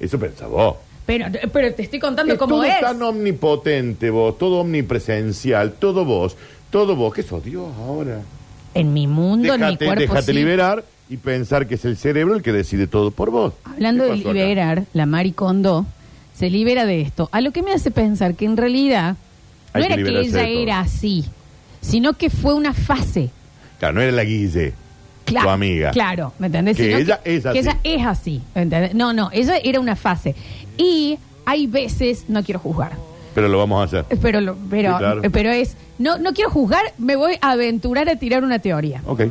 Eso 0.00 0.18
pensá 0.18 0.46
vos. 0.46 0.76
Pero, 1.08 1.24
pero 1.54 1.72
te 1.72 1.84
estoy 1.84 1.98
contando 1.98 2.34
Es 2.34 2.38
cómo 2.38 2.56
todo 2.56 2.64
es. 2.64 2.80
tan 2.80 3.00
omnipotente 3.02 4.10
vos, 4.10 4.36
todo 4.36 4.60
omnipresencial, 4.60 5.72
todo 5.72 6.04
vos, 6.04 6.36
todo 6.70 6.96
vos. 6.96 7.14
¿Qué 7.14 7.22
sos 7.22 7.42
Dios 7.42 7.66
ahora? 7.78 8.20
En 8.74 8.92
mi 8.92 9.06
mundo, 9.06 9.54
en 9.54 9.66
mi 9.68 9.76
cuerpo, 9.78 10.00
déjate 10.00 10.22
sí. 10.24 10.32
liberar 10.34 10.84
y 11.08 11.16
pensar 11.16 11.66
que 11.66 11.76
es 11.76 11.84
el 11.86 11.96
cerebro 11.96 12.34
el 12.36 12.42
que 12.42 12.52
decide 12.52 12.86
todo 12.86 13.10
por 13.10 13.30
vos. 13.30 13.54
Hablando 13.64 14.04
¿Qué 14.04 14.10
de 14.10 14.16
pasó 14.18 14.28
acá? 14.30 14.38
liberar, 14.38 14.84
la 14.92 15.06
Mari 15.06 15.32
Kondo 15.32 15.86
se 16.34 16.50
libera 16.50 16.84
de 16.84 17.00
esto. 17.00 17.30
A 17.32 17.40
lo 17.40 17.52
que 17.52 17.62
me 17.62 17.72
hace 17.72 17.90
pensar 17.90 18.34
que 18.34 18.44
en 18.44 18.58
realidad 18.58 19.16
Hay 19.72 19.82
no 19.84 19.88
que 19.88 19.94
era 19.94 20.02
que 20.02 20.20
ella 20.20 20.46
era 20.46 20.80
así, 20.80 21.24
sino 21.80 22.12
que 22.12 22.28
fue 22.28 22.52
una 22.52 22.74
fase. 22.74 23.30
Claro, 23.78 23.94
no 23.94 24.02
era 24.02 24.12
la 24.12 24.24
Guille, 24.24 24.74
Claro, 25.24 25.46
tu 25.46 25.50
amiga. 25.50 25.90
Claro, 25.90 26.32
¿me 26.38 26.46
entendés? 26.46 26.74
Que 26.76 26.84
Sino 26.84 26.96
ella 26.98 27.20
es 27.22 27.42
que 27.42 27.48
así. 27.50 27.58
ella 27.58 27.78
es 27.84 28.06
así, 28.06 28.42
¿entendés? 28.54 28.94
No, 28.94 29.12
no, 29.12 29.28
ella 29.30 29.58
era 29.62 29.78
una 29.78 29.94
fase. 29.94 30.34
Y 30.78 31.18
hay 31.44 31.66
veces, 31.66 32.24
no 32.28 32.42
quiero 32.42 32.60
juzgar, 32.60 32.92
Pero 33.34 33.48
lo 33.48 33.58
vamos 33.58 33.80
a 33.80 33.84
hacer. 33.84 34.16
pero, 34.22 34.40
lo- 34.40 34.56
pero, 34.70 34.92
Sí, 34.92 34.98
claro. 34.98 35.22
pero 35.32 35.50
es, 35.50 35.76
no, 35.98 36.18
no 36.18 36.32
quiero 36.32 36.50
juzgar, 36.50 36.82
me 36.98 37.16
voy 37.16 37.34
a 37.40 37.50
aventurar 37.52 38.08
a 38.08 38.16
tirar 38.16 38.42
una 38.44 38.58
teoría. 38.60 39.02
Ok. 39.06 39.22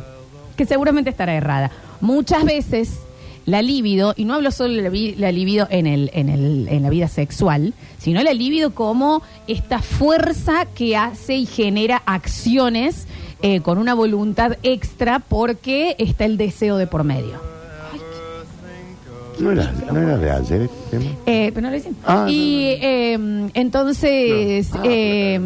que 0.56 0.66
seguramente 0.66 1.08
estará 1.10 1.34
errada. 1.34 1.70
Muchas 2.00 2.44
veces 2.44 2.98
la 3.46 3.62
libido, 3.62 4.12
y 4.16 4.24
no 4.24 4.34
hablo 4.34 4.50
solo 4.50 4.74
de 4.74 4.82
la, 4.82 4.88
vi- 4.88 5.14
la 5.14 5.30
libido 5.30 5.68
en, 5.70 5.86
el, 5.86 6.10
en, 6.12 6.28
el, 6.28 6.66
en 6.68 6.82
la 6.82 6.90
vida 6.90 7.06
sexual, 7.06 7.72
sino 7.98 8.20
la 8.24 8.32
libido 8.34 8.74
como 8.74 9.22
esta 9.46 9.80
fuerza 9.80 10.66
que 10.66 10.96
hace 10.96 11.36
y 11.36 11.46
genera 11.46 12.02
acciones 12.06 13.06
eh, 13.40 13.60
con 13.60 13.78
una 13.78 13.94
voluntad 13.94 14.56
extra 14.64 15.20
porque 15.20 15.94
está 15.98 16.24
el 16.24 16.36
deseo 16.38 16.76
de 16.76 16.88
por 16.88 17.04
medio. 17.04 17.40
¿No 19.40 19.52
era, 19.52 19.72
no 19.92 20.00
era 20.00 20.16
de 20.18 20.30
ayer 20.30 20.62
este 20.62 20.76
tema? 20.98 21.10
Eh, 21.26 21.50
pero 21.54 21.60
no 21.62 21.68
lo 21.70 21.74
dicen. 21.76 21.96
Ah, 22.04 22.26
y 22.28 22.76
eh, 22.80 23.48
entonces 23.54 24.70
No. 24.72 24.80
Ah, 24.80 24.84
eh, 24.86 25.40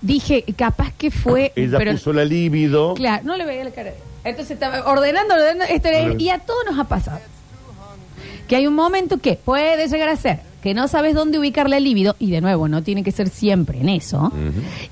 dije, 0.00 0.44
capaz 0.56 0.92
que 0.98 1.10
fue... 1.10 1.52
Ella 1.54 1.78
pero, 1.78 1.92
puso 1.92 2.12
la 2.12 2.24
libido. 2.24 2.94
Claro, 2.94 3.22
no 3.24 3.36
le 3.36 3.44
veía 3.46 3.64
la 3.64 3.70
cara. 3.70 3.92
Entonces 4.24 4.52
estaba 4.52 4.88
ordenando, 4.90 5.34
ordenando. 5.34 5.64
esto 5.64 5.88
era- 5.88 5.98
Ordenando. 5.98 6.24
y 6.24 6.28
a 6.30 6.38
todos 6.40 6.64
nos 6.68 6.78
ha 6.78 6.84
pasado. 6.84 7.20
Que 8.48 8.56
hay 8.56 8.66
un 8.66 8.74
momento 8.74 9.18
que 9.18 9.34
puede 9.36 9.86
llegar 9.88 10.08
a 10.08 10.16
ser 10.16 10.40
que 10.62 10.74
no 10.74 10.88
sabes 10.88 11.14
dónde 11.14 11.38
ubicar 11.38 11.68
la 11.68 11.80
libido, 11.80 12.14
y 12.18 12.30
de 12.30 12.40
nuevo, 12.40 12.68
no 12.68 12.82
tiene 12.82 13.02
que 13.02 13.10
ser 13.12 13.28
siempre 13.28 13.80
en 13.80 13.88
eso, 13.88 14.32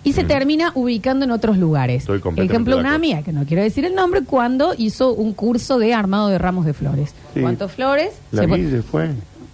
y 0.05 0.13
se 0.13 0.25
termina 0.25 0.73
ubicando 0.75 1.25
en 1.25 1.31
otros 1.31 1.57
lugares. 1.57 2.03
Estoy 2.03 2.21
completamente 2.21 2.53
Ejemplo, 2.53 2.75
de 2.77 2.81
una 2.81 2.91
acuerdo. 2.91 3.07
amiga, 3.15 3.23
que 3.25 3.33
no 3.33 3.45
quiero 3.47 3.63
decir 3.63 3.85
el 3.85 3.95
nombre, 3.95 4.23
cuando 4.25 4.75
hizo 4.77 5.13
un 5.13 5.33
curso 5.33 5.79
de 5.79 5.95
armado 5.95 6.29
de 6.29 6.39
ramos 6.39 6.67
de 6.67 6.75
flores. 6.75 7.15
Sí. 7.35 7.41
¿Cuántos 7.41 7.73
flores? 7.73 8.11
La 8.33 8.43
Se 8.43 8.49
fue- 8.49 8.59
Guille 8.59 8.83
fue. 8.83 9.11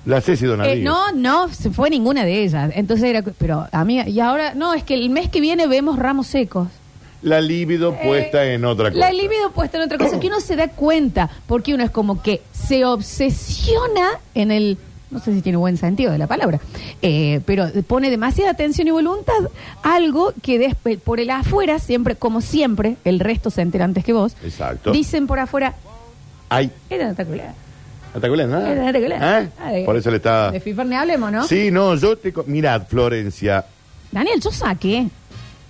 La 0.07 0.21
Ceci 0.21 0.47
Donadío. 0.47 0.73
eh, 0.75 0.83
no, 0.83 1.11
no, 1.13 1.49
se 1.53 1.71
fue 1.71 1.91
ninguna 1.91 2.25
de 2.25 2.45
ellas. 2.45 2.71
Entonces 2.77 3.05
era, 3.11 3.23
pero 3.23 3.67
amiga, 3.73 4.09
y 4.09 4.21
ahora, 4.21 4.55
no, 4.55 4.73
es 4.73 4.85
que 4.85 4.95
el 4.95 5.11
mes 5.11 5.29
que 5.29 5.41
viene 5.41 5.67
vemos 5.67 5.99
ramos 5.99 6.29
secos. 6.29 6.69
La 7.23 7.41
libido 7.41 7.93
puesta 7.97 8.45
en 8.47 8.65
otra 8.65 8.91
cosa. 8.93 9.01
La 9.01 9.11
libido 9.11 9.51
puesta 9.51 9.79
en 9.79 9.85
otra 9.85 9.99
cosa 9.99 10.21
que 10.21 10.29
uno 10.29 10.39
se 10.41 10.55
da 10.55 10.69
cuenta, 10.69 11.29
porque 11.49 11.75
uno 11.75 11.83
es 11.83 11.91
como 11.91 12.23
que 12.23 12.41
se 12.53 12.85
obsesiona 12.85 14.21
en 14.35 14.51
el, 14.53 14.79
no 15.11 15.21
sé 15.21 15.33
si 15.35 15.41
tiene 15.43 15.57
buen 15.59 15.77
sentido 15.77 16.11
de 16.13 16.19
la 16.19 16.27
palabra, 16.27 16.59
eh, 17.03 17.41
pero 17.47 17.67
pone 17.87 18.11
demasiada 18.11 18.51
atención 18.51 18.89
y 18.89 18.91
voluntad 18.91 19.35
a 19.83 19.95
algo 19.95 20.33
que 20.43 20.59
después, 20.59 20.99
por 20.99 21.21
el 21.21 21.31
afuera, 21.31 21.79
siempre, 21.79 22.17
como 22.17 22.41
siempre, 22.41 22.97
el 23.05 23.21
resto 23.21 23.51
se 23.51 23.63
entera 23.63 23.85
antes 23.85 24.05
que 24.05 24.13
vos. 24.13 24.37
Exacto. 24.45 24.91
Dicen 24.93 25.27
por 25.27 25.39
afuera, 25.39 25.75
Ay, 26.49 26.71
era 26.91 27.11
espectacular. 27.11 27.55
¿ataculé 28.15 28.47
nada? 28.47 28.71
Era 28.73 28.87
espectacular. 28.87 29.43
¿Eh? 29.45 29.49
Ah, 29.61 29.71
de- 29.73 29.85
Por 29.85 29.97
eso 29.97 30.11
le 30.11 30.17
está... 30.19 30.51
De 30.51 30.61
FIFA 30.61 30.85
ni 30.85 30.95
hablemos, 30.97 31.31
¿no? 31.33 31.45
Sí, 31.47 31.71
no, 31.71 31.95
yo 31.97 32.17
te... 32.17 32.33
co- 32.33 32.45
Mirad, 32.47 32.87
Florencia. 32.89 33.65
Daniel, 34.13 34.41
yo 34.41 34.51
saqué 34.53 35.09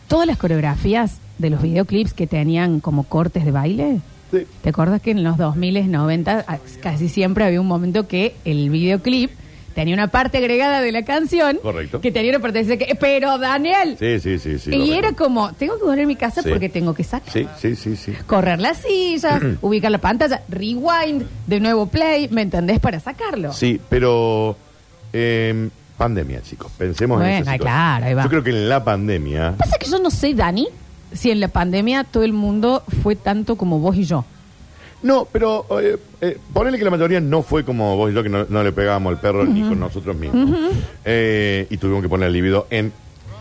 todas 0.08 0.26
las 0.26 0.36
coreografías 0.38 1.16
de 1.38 1.50
los 1.50 1.60
videoclips 1.62 2.14
que 2.14 2.26
tenían 2.26 2.80
como 2.80 3.02
cortes 3.04 3.44
de 3.44 3.50
baile. 3.50 4.00
Sí. 4.30 4.46
¿Te 4.62 4.68
acuerdas 4.70 5.00
que 5.00 5.12
en 5.12 5.22
los 5.24 5.36
2000, 5.36 5.90
90 5.90 6.44
ah, 6.46 6.58
casi 6.82 7.08
siempre 7.08 7.44
había 7.44 7.60
un 7.60 7.66
momento 7.66 8.08
que 8.08 8.34
el 8.44 8.70
videoclip 8.70 9.30
tenía 9.74 9.94
una 9.94 10.08
parte 10.08 10.38
agregada 10.38 10.80
de 10.80 10.90
la 10.92 11.04
canción? 11.04 11.58
Correcto. 11.62 12.00
Que 12.00 12.10
tenía 12.10 12.30
una 12.30 12.40
parte 12.40 12.64
de 12.64 12.78
que, 12.78 12.94
pero 12.96 13.38
Daniel. 13.38 13.96
Sí, 13.98 14.18
sí, 14.20 14.38
sí, 14.38 14.58
sí. 14.58 14.70
y 14.70 14.78
correcto. 14.78 14.94
era 14.98 15.12
como, 15.12 15.52
tengo 15.52 15.76
que 15.78 15.84
volver 15.84 16.04
a 16.04 16.06
mi 16.06 16.16
casa 16.16 16.42
Sí. 16.42 16.48
porque 16.48 16.68
tengo 16.68 16.94
que 16.94 17.04
sacar. 17.04 17.32
Sí, 17.32 17.46
sí, 17.60 17.76
sí, 17.76 17.94
sí. 17.96 18.12
Correr 18.26 18.58
las 18.60 18.78
sillas, 18.78 19.40
ubicar 19.62 19.90
la 19.90 19.98
pantalla, 19.98 20.42
rewind, 20.48 21.24
de 21.46 21.60
nuevo 21.60 21.86
play, 21.86 22.28
¿me 22.30 22.42
entendés? 22.42 22.80
Para 22.80 22.98
sacarlo. 23.00 23.52
Sí, 23.52 23.80
pero... 23.88 24.56
eh, 25.12 25.68
pandemia, 25.96 26.42
chicos. 26.42 26.70
Pensemos 26.76 27.16
en 27.22 27.26
Bueno, 27.26 27.38
situación. 27.38 27.58
claro, 27.60 28.04
ahí 28.06 28.14
va. 28.14 28.22
Yo 28.24 28.28
creo 28.28 28.42
que 28.42 28.50
en 28.50 28.68
la 28.68 28.84
pandemia... 28.84 29.54
Pasa 29.56 29.78
que 29.78 29.86
yo 29.90 29.98
no 29.98 30.10
sé, 30.10 30.34
Dani, 30.34 30.68
si 31.12 31.30
en 31.30 31.40
la 31.40 31.48
pandemia 31.48 32.04
todo 32.04 32.22
el 32.24 32.32
mundo 32.32 32.82
fue 33.02 33.16
tanto 33.16 33.56
como 33.56 33.78
vos 33.80 33.96
y 33.96 34.04
yo. 34.04 34.24
No, 35.02 35.26
pero 35.30 35.66
eh, 35.80 35.98
eh, 36.20 36.38
ponele 36.52 36.78
que 36.78 36.84
la 36.84 36.90
mayoría 36.90 37.20
no 37.20 37.42
fue 37.42 37.64
como 37.64 37.96
vos 37.96 38.10
y 38.10 38.14
yo, 38.14 38.22
que 38.22 38.28
no, 38.28 38.46
no 38.48 38.62
le 38.64 38.72
pegábamos 38.72 39.12
al 39.12 39.20
perro 39.20 39.44
ni 39.44 39.60
con 39.62 39.78
nosotros 39.78 40.16
mismos. 40.16 40.50
Eh, 41.04 41.66
y 41.70 41.76
tuvimos 41.76 42.02
que 42.02 42.08
poner 42.08 42.28
el 42.28 42.32
libido 42.32 42.66
en 42.70 42.92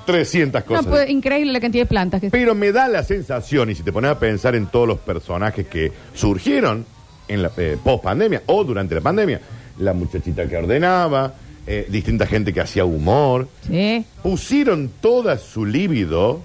300 0.06 0.62
No, 0.62 0.68
cosas. 0.68 0.86
pues, 0.86 1.10
increíble 1.10 1.52
la 1.54 1.60
cantidad 1.60 1.84
de 1.84 1.88
plantas 1.88 2.22
que 2.22 2.30
Pero 2.30 2.54
me 2.54 2.72
da 2.72 2.88
la 2.88 3.04
sensación, 3.04 3.72
y 3.72 3.76
si 3.76 3.84
te 3.84 3.92
pones 3.92 4.12
a 4.12 4.20
pensar 4.20 4.54
en 4.56 4.68
todos 4.68 4.88
los 4.88 5.00
personajes 5.00 5.66
que 5.68 5.92
surgieron 6.14 6.86
en 7.28 7.42
la 7.42 7.50
post 7.84 8.04
pandemia 8.04 8.44
o 8.46 8.64
durante 8.64 8.94
la 8.94 9.02
pandemia, 9.02 9.42
la 9.80 9.94
muchachita 9.94 10.48
que 10.48 10.58
ordenaba, 10.58 11.34
eh, 11.66 11.88
distinta 11.90 12.28
gente 12.28 12.54
que 12.54 12.62
hacía 12.62 12.86
humor, 12.86 13.48
Sí. 13.66 14.06
pusieron 14.22 14.92
toda 15.02 15.38
su 15.40 15.66
líbido 15.66 16.42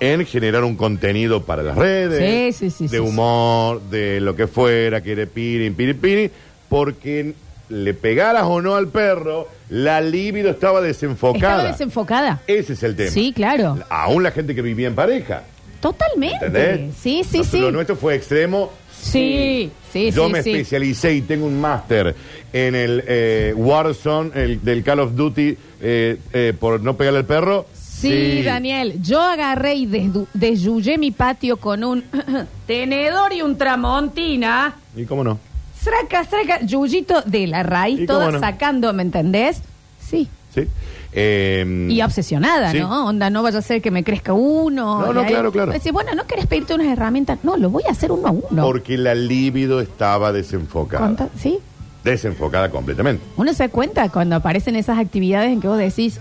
en 0.00 0.26
generar 0.26 0.64
un 0.64 0.76
contenido 0.76 1.44
para 1.44 1.62
las 1.62 1.76
redes, 1.76 2.52
Sí, 2.52 2.70
sí, 2.70 2.76
sí, 2.76 2.84
de 2.88 2.98
sí, 2.98 3.02
humor, 3.02 3.80
de 3.90 4.20
lo 4.20 4.34
que 4.36 4.46
fuera, 4.46 5.02
que 5.02 5.12
era 5.12 5.26
piri, 5.26 5.70
piri, 5.70 5.94
piri, 5.94 6.30
porque 6.68 7.34
le 7.68 7.94
pegaras 7.94 8.44
o 8.44 8.60
no 8.60 8.76
al 8.76 8.88
perro, 8.88 9.48
la 9.70 10.00
libido 10.00 10.50
estaba 10.50 10.80
desenfocada. 10.80 11.54
Estaba 11.54 11.72
desenfocada. 11.72 12.40
Ese 12.46 12.74
es 12.74 12.82
el 12.82 12.96
tema. 12.96 13.10
Sí, 13.10 13.32
claro. 13.34 13.78
Aún 13.88 14.22
la 14.22 14.30
gente 14.30 14.54
que 14.54 14.62
vivía 14.62 14.88
en 14.88 14.94
pareja. 14.94 15.42
Totalmente. 15.80 16.46
¿Entendés? 16.46 16.94
Sí, 17.00 17.22
sí, 17.24 17.44
sí. 17.44 17.58
Lo 17.58 17.70
nuestro 17.70 17.96
fue 17.96 18.14
extremo. 18.14 18.70
Sí, 19.04 19.70
sí, 19.92 20.10
Yo 20.12 20.26
sí, 20.26 20.32
me 20.32 20.42
sí. 20.42 20.50
especialicé 20.52 21.12
y 21.14 21.20
tengo 21.22 21.46
un 21.46 21.60
máster 21.60 22.14
en 22.54 22.74
el 22.74 23.04
eh, 23.06 23.52
Warzone, 23.54 24.30
el, 24.34 24.62
del 24.64 24.82
Call 24.82 25.00
of 25.00 25.14
Duty, 25.14 25.58
eh, 25.82 26.16
eh, 26.32 26.54
por 26.58 26.80
no 26.80 26.96
pegarle 26.96 27.18
al 27.18 27.26
perro. 27.26 27.66
Sí, 28.00 28.42
Daniel, 28.42 29.00
yo 29.02 29.20
agarré 29.20 29.74
y 29.76 29.86
desdu- 29.86 30.26
desyuyé 30.34 30.98
mi 30.98 31.10
patio 31.10 31.56
con 31.56 31.84
un 31.84 32.04
tenedor 32.66 33.32
y 33.32 33.42
un 33.42 33.56
tramontina. 33.56 34.74
¿Y 34.96 35.04
cómo 35.04 35.24
no? 35.24 35.38
Sraca, 35.80 36.24
sraca, 36.24 36.60
yuyito 36.64 37.22
de 37.22 37.46
la 37.46 37.62
raíz, 37.62 38.00
¿Y 38.00 38.06
toda 38.06 38.26
cómo 38.26 38.32
no? 38.32 38.40
sacando, 38.40 38.92
¿me 38.92 39.02
entendés? 39.02 39.62
Sí. 40.00 40.28
¿Sí? 40.54 40.66
Eh, 41.12 41.86
Y 41.90 42.02
obsesionada, 42.02 42.72
sí. 42.72 42.78
¿no? 42.80 43.06
Onda, 43.06 43.30
no 43.30 43.42
vaya 43.42 43.58
a 43.58 43.62
ser 43.62 43.80
que 43.80 43.90
me 43.90 44.02
crezca 44.04 44.32
uno. 44.32 45.00
No, 45.00 45.12
no, 45.12 45.20
Y 45.22 45.24
ahí- 45.24 45.30
claro, 45.30 45.52
claro. 45.52 45.72
Decís, 45.72 45.92
bueno, 45.92 46.14
¿no 46.14 46.26
querés 46.26 46.46
pedirte 46.46 46.74
unas 46.74 46.88
herramientas? 46.88 47.38
No, 47.42 47.56
lo 47.56 47.70
voy 47.70 47.84
a 47.88 47.92
hacer 47.92 48.10
uno 48.12 48.28
a 48.28 48.30
uno. 48.30 48.62
Porque 48.64 48.96
la 48.98 49.14
libido 49.14 49.80
estaba 49.80 50.32
desenfocada. 50.32 51.04
Conta- 51.06 51.28
¿Sí? 51.38 51.58
Desenfocada 52.02 52.70
completamente. 52.70 53.22
Uno 53.36 53.52
se 53.54 53.64
da 53.64 53.68
cuenta 53.68 54.08
cuando 54.10 54.36
aparecen 54.36 54.76
esas 54.76 54.98
actividades 54.98 55.50
en 55.52 55.60
que 55.60 55.68
vos 55.68 55.78
decís, 55.78 56.18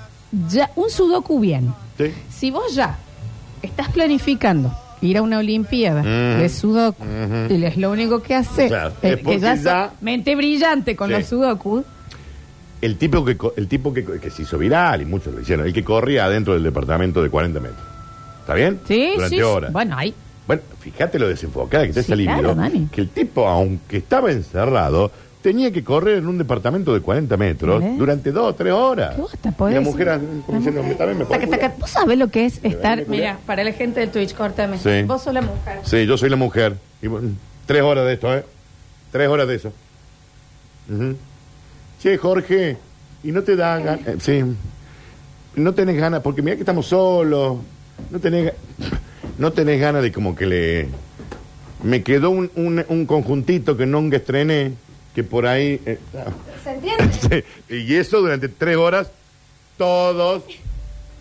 ya, 0.50 0.70
un 0.75 0.90
sudoku 0.90 1.40
bien. 1.40 1.74
¿Sí? 1.98 2.06
Si 2.30 2.52
vos 2.52 2.74
ya 2.75 2.98
estás 3.62 3.90
planificando 3.90 4.74
ir 5.02 5.18
a 5.18 5.22
una 5.22 5.38
olimpiada 5.40 6.02
Mm. 6.02 6.40
de 6.40 6.50
sudoku 6.50 7.04
Ujú. 7.04 7.54
y 7.54 7.63
es 7.66 7.78
lo 7.78 7.92
único 7.92 8.22
que 8.22 8.36
hace, 8.36 8.68
Claro, 8.68 8.90
eh, 9.02 9.10
es 9.12 9.18
que 9.18 9.24
porque 9.24 9.40
ya, 9.40 9.92
mente 10.02 10.36
brillante 10.36 10.96
con 10.96 11.10
Sí. 11.10 11.13
los 11.16 11.25
sudoku, 11.25 11.84
El 12.82 12.98
tipo, 12.98 13.24
que, 13.24 13.38
co- 13.38 13.54
el 13.56 13.68
tipo 13.70 13.94
que, 13.94 14.04
que 14.04 14.30
se 14.30 14.42
hizo 14.42 14.58
viral, 14.58 15.02
y 15.02 15.06
muchos 15.06 15.34
lo 15.34 15.40
hicieron, 15.40 15.66
el 15.66 15.72
que 15.72 15.84
corría 15.86 16.25
adentro 16.25 16.54
del 16.54 16.63
departamento 16.63 17.24
de 17.24 17.30
40 17.30 17.60
metros. 17.62 17.80
¿Está 18.42 18.56
bien? 18.56 18.80
sí, 18.86 19.12
Durante 19.16 19.30
sí, 19.30 19.36
sí. 19.38 19.42
horas. 19.42 19.72
Bueno, 19.72 19.98
ahí. 19.98 20.13
Bueno, 20.46 20.62
fíjate 20.82 21.18
lo 21.18 21.30
desenfocada 21.30 21.84
que 21.86 21.92
está 21.92 22.02
Sí, 22.02 22.08
esa 22.12 22.16
libido, 22.18 22.40
claro, 22.40 22.56
Dani. 22.56 22.90
que 22.92 23.00
el 23.00 23.08
tipo, 23.10 23.48
aunque 23.48 23.98
estaba 23.98 24.32
encerrado, 24.34 25.12
tenía 25.43 25.71
que 25.71 25.83
correr 25.83 26.17
en 26.17 26.27
un 26.27 26.38
departamento 26.39 26.93
de 26.93 27.01
40 27.01 27.38
metros 27.38 27.83
¿Eh? 27.83 27.93
durante 27.97 28.31
dos 28.31 28.50
o 28.51 28.55
tres 28.55 28.73
horas. 28.73 29.13
¿Qué 29.13 29.21
vos 29.21 29.31
te 29.39 29.50
y 29.50 29.51
podés 29.51 29.75
la 29.75 29.81
mujer, 29.81 30.19
como 30.45 30.57
diciendo, 30.57 30.81
mujer. 30.81 30.97
también 30.97 31.17
me 31.19 31.25
puede 31.25 31.39
Taca, 31.41 31.51
taca. 31.51 31.65
cuidar. 31.67 31.79
¿Vos 31.81 31.89
sabés 31.91 32.17
lo 32.17 32.27
que 32.29 32.45
es 32.45 32.63
¿Me 32.63 32.69
estar? 32.69 33.05
Mira, 33.07 33.38
para 33.45 33.63
la 33.63 33.73
gente 33.73 34.00
del 34.00 34.09
Twitch, 34.09 34.33
córtame. 34.33 34.79
Sí. 34.79 35.03
Vos 35.05 35.21
sos 35.21 35.33
la 35.33 35.41
mujer. 35.41 35.79
Sí, 35.83 36.05
yo 36.07 36.17
soy 36.17 36.29
la 36.31 36.35
mujer. 36.38 36.75
Y, 37.01 37.07
bueno, 37.07 37.29
tres 37.67 37.81
horas 37.83 38.05
de 38.05 38.13
esto, 38.13 38.33
¿eh? 38.35 38.43
Tres 39.12 39.27
horas 39.29 39.47
de 39.47 39.55
eso. 39.55 39.71
Ujú. 40.89 41.15
Che, 42.01 42.17
Jorge, 42.17 42.77
y 43.23 43.31
no 43.31 43.43
te 43.43 43.55
dan 43.55 43.83
ganas. 43.85 44.07
eh, 44.07 44.15
sí. 44.19 44.43
No 45.55 45.73
tenés 45.73 45.97
ganas, 45.97 46.21
porque 46.21 46.41
mira 46.41 46.55
que 46.55 46.62
estamos 46.63 46.88
solos. 46.88 47.57
No 48.09 48.19
tenés, 48.19 48.47
ga- 48.47 48.53
no 49.38 49.51
tenés 49.53 49.79
ganas 49.79 50.01
de 50.01 50.12
como 50.12 50.35
que 50.35 50.45
le. 50.45 50.88
Me 51.83 52.01
quedó 52.01 52.29
un, 52.29 52.50
un, 52.55 52.83
un 52.88 53.05
conjuntito 53.05 53.75
que 53.77 53.85
nunca 53.85 54.15
estrené, 54.17 54.71
que 55.13 55.24
por 55.24 55.46
ahí. 55.48 55.79
eh, 55.86 56.00
¿Se 56.63 56.72
entiende? 56.74 57.43
sí. 57.70 57.75
y 57.75 57.96
eso 57.96 58.20
durante 58.22 58.50
tres 58.50 58.77
horas, 58.77 59.12
todos 59.77 60.43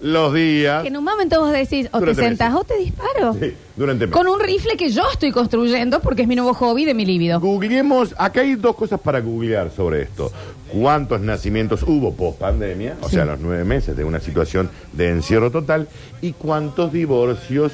los 0.00 0.34
días. 0.34 0.82
que 0.82 0.88
en 0.88 0.96
un 0.96 1.04
momento 1.04 1.40
vos 1.40 1.52
decís, 1.52 1.86
o 1.92 1.98
te 2.00 2.06
Durante 2.06 2.22
sentás 2.22 2.50
meses. 2.52 2.60
o 2.60 2.64
te 2.64 2.78
disparo. 2.78 3.34
Sí, 3.34 3.54
durante 3.76 4.08
Con 4.10 4.26
un 4.26 4.40
rifle 4.40 4.76
que 4.76 4.88
yo 4.90 5.02
estoy 5.12 5.30
construyendo 5.30 6.00
porque 6.00 6.22
es 6.22 6.28
mi 6.28 6.34
nuevo 6.34 6.54
hobby 6.54 6.84
de 6.84 6.92
mi 6.94 7.06
líbido. 7.06 7.38
Googleemos, 7.40 8.14
acá 8.18 8.40
hay 8.40 8.56
dos 8.56 8.74
cosas 8.74 9.00
para 9.00 9.20
googlear 9.20 9.70
sobre 9.70 10.02
esto. 10.02 10.32
¿Cuántos 10.72 11.20
nacimientos 11.20 11.82
hubo 11.84 12.14
post 12.14 12.38
pandemia? 12.38 12.96
O 13.02 13.08
Sí. 13.08 13.14
sea, 13.16 13.26
los 13.26 13.38
nueve 13.40 13.62
meses 13.64 13.96
de 13.96 14.04
una 14.04 14.18
situación 14.20 14.70
de 14.92 15.10
encierro 15.10 15.50
total. 15.52 15.86
¿Y 16.20 16.32
cuántos 16.32 16.92
divorcios? 16.92 17.72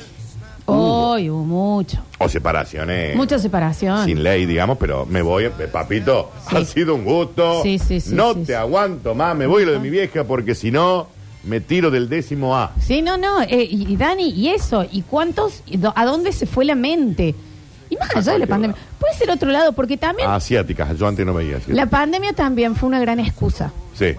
Hoy 0.73 1.31
hubo 1.31 1.45
mucho. 1.45 1.99
O 2.19 2.29
separaciones. 2.29 3.17
Mucha 3.17 3.39
separación. 3.39 4.05
Sin 4.05 4.23
ley, 4.23 4.45
digamos, 4.47 4.77
pero 4.79 5.07
me 5.07 5.23
voy, 5.23 5.45
eh, 5.45 5.51
papito, 5.73 6.31
Sí. 6.49 6.57
ha 6.57 6.65
sido 6.65 6.95
un 6.95 7.05
gusto. 7.05 7.63
Sí, 7.63 7.79
sí, 7.79 8.01
sí, 8.01 8.15
No 8.15 8.35
sí, 8.35 8.41
te 8.41 8.47
sí. 8.47 8.53
aguanto 8.53 9.15
más, 9.15 9.35
me 9.37 9.47
voy 9.47 9.63
a 9.63 9.67
lo 9.67 9.73
de 9.73 9.79
mi 9.79 9.91
vieja 9.91 10.25
porque 10.25 10.55
si 10.55 10.71
no, 10.71 11.07
me 11.45 11.61
tiro 11.61 11.91
del 11.91 12.09
décimo 12.09 12.57
A. 12.57 12.73
Sí, 12.81 13.01
no, 13.01 13.17
no. 13.17 13.41
eh, 13.43 13.67
y, 13.71 13.93
y 13.93 13.97
Dani, 13.97 14.29
y 14.31 14.49
eso, 14.49 14.85
¿y 14.91 15.03
cuántos? 15.03 15.63
y 15.67 15.79
do- 15.79 15.93
¿A 15.97 16.05
dónde 16.05 16.33
se 16.33 16.47
fue 16.47 16.65
la 16.65 16.75
mente? 16.75 17.35
Y 17.91 17.97
más 17.97 18.11
allá 18.15 18.33
de 18.33 18.41
la 18.41 18.47
cualquier 18.47 18.49
pandemia. 18.75 18.77
puede 18.99 19.15
ser 19.15 19.31
otro 19.31 19.51
lado, 19.51 19.73
porque 19.73 19.97
también 19.97 20.29
Asiáticas, 20.29 20.99
yo 20.99 21.07
antes 21.09 21.25
no 21.25 21.33
veía 21.33 21.57
así. 21.57 21.73
la 21.73 21.87
pandemia 21.87 22.35
también 22.35 22.75
fue 22.77 22.87
una 22.89 23.01
gran 23.01 23.19
excusa. 23.21 23.73
Sí. 23.95 24.15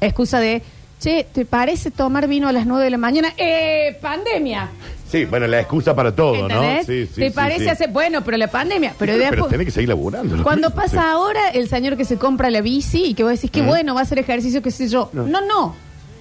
Excusa 0.00 0.40
de, 0.40 0.62
che, 0.98 1.24
¿te 1.32 1.44
parece 1.44 1.92
tomar 1.92 2.26
vino 2.26 2.48
a 2.48 2.52
las 2.52 2.66
9 2.66 2.82
de 2.82 2.90
la 2.90 2.98
mañana? 2.98 3.32
¡Eh, 3.36 3.96
pandemia! 4.02 4.68
Sí, 5.12 5.26
bueno, 5.26 5.46
la 5.46 5.60
excusa 5.60 5.94
para 5.94 6.14
todo, 6.14 6.48
¿no? 6.48 6.54
¿Entendés? 6.62 6.86
Sí, 6.86 7.06
sí, 7.14 7.20
¿Te 7.20 7.28
sí, 7.28 7.34
parece 7.34 7.64
sí. 7.64 7.68
hacer, 7.68 7.90
bueno, 7.90 8.24
pero 8.24 8.36
la 8.38 8.48
pandemia, 8.48 8.94
pero, 8.98 9.12
Pero, 9.12 9.30
después... 9.30 9.50
tenés 9.50 9.66
que 9.66 9.70
seguir 9.70 9.90
laburando. 9.90 10.36
¿no? 10.38 10.42
Cuando 10.42 10.70
pasa 10.70 11.02
Sí. 11.02 11.06
ahora 11.06 11.50
el 11.50 11.68
señor 11.68 11.96
que 11.98 12.04
se 12.06 12.16
compra 12.16 12.50
la 12.50 12.62
bici 12.62 13.04
y 13.04 13.14
que 13.14 13.22
vos 13.22 13.32
decís 13.32 13.50
que 13.50 13.60
bueno, 13.62 13.92
va 13.94 14.00
a 14.00 14.02
hacer 14.04 14.18
ejercicio, 14.18 14.62
qué 14.62 14.70
sé 14.70 14.88
yo. 14.88 15.10
No, 15.12 15.24
No. 15.26 15.40
no. 15.42 15.74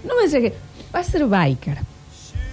Me 0.04 0.26
dice 0.26 0.42
que 0.42 0.54
va 0.94 1.00
a 1.00 1.04
ser 1.04 1.26
biker. 1.26 1.78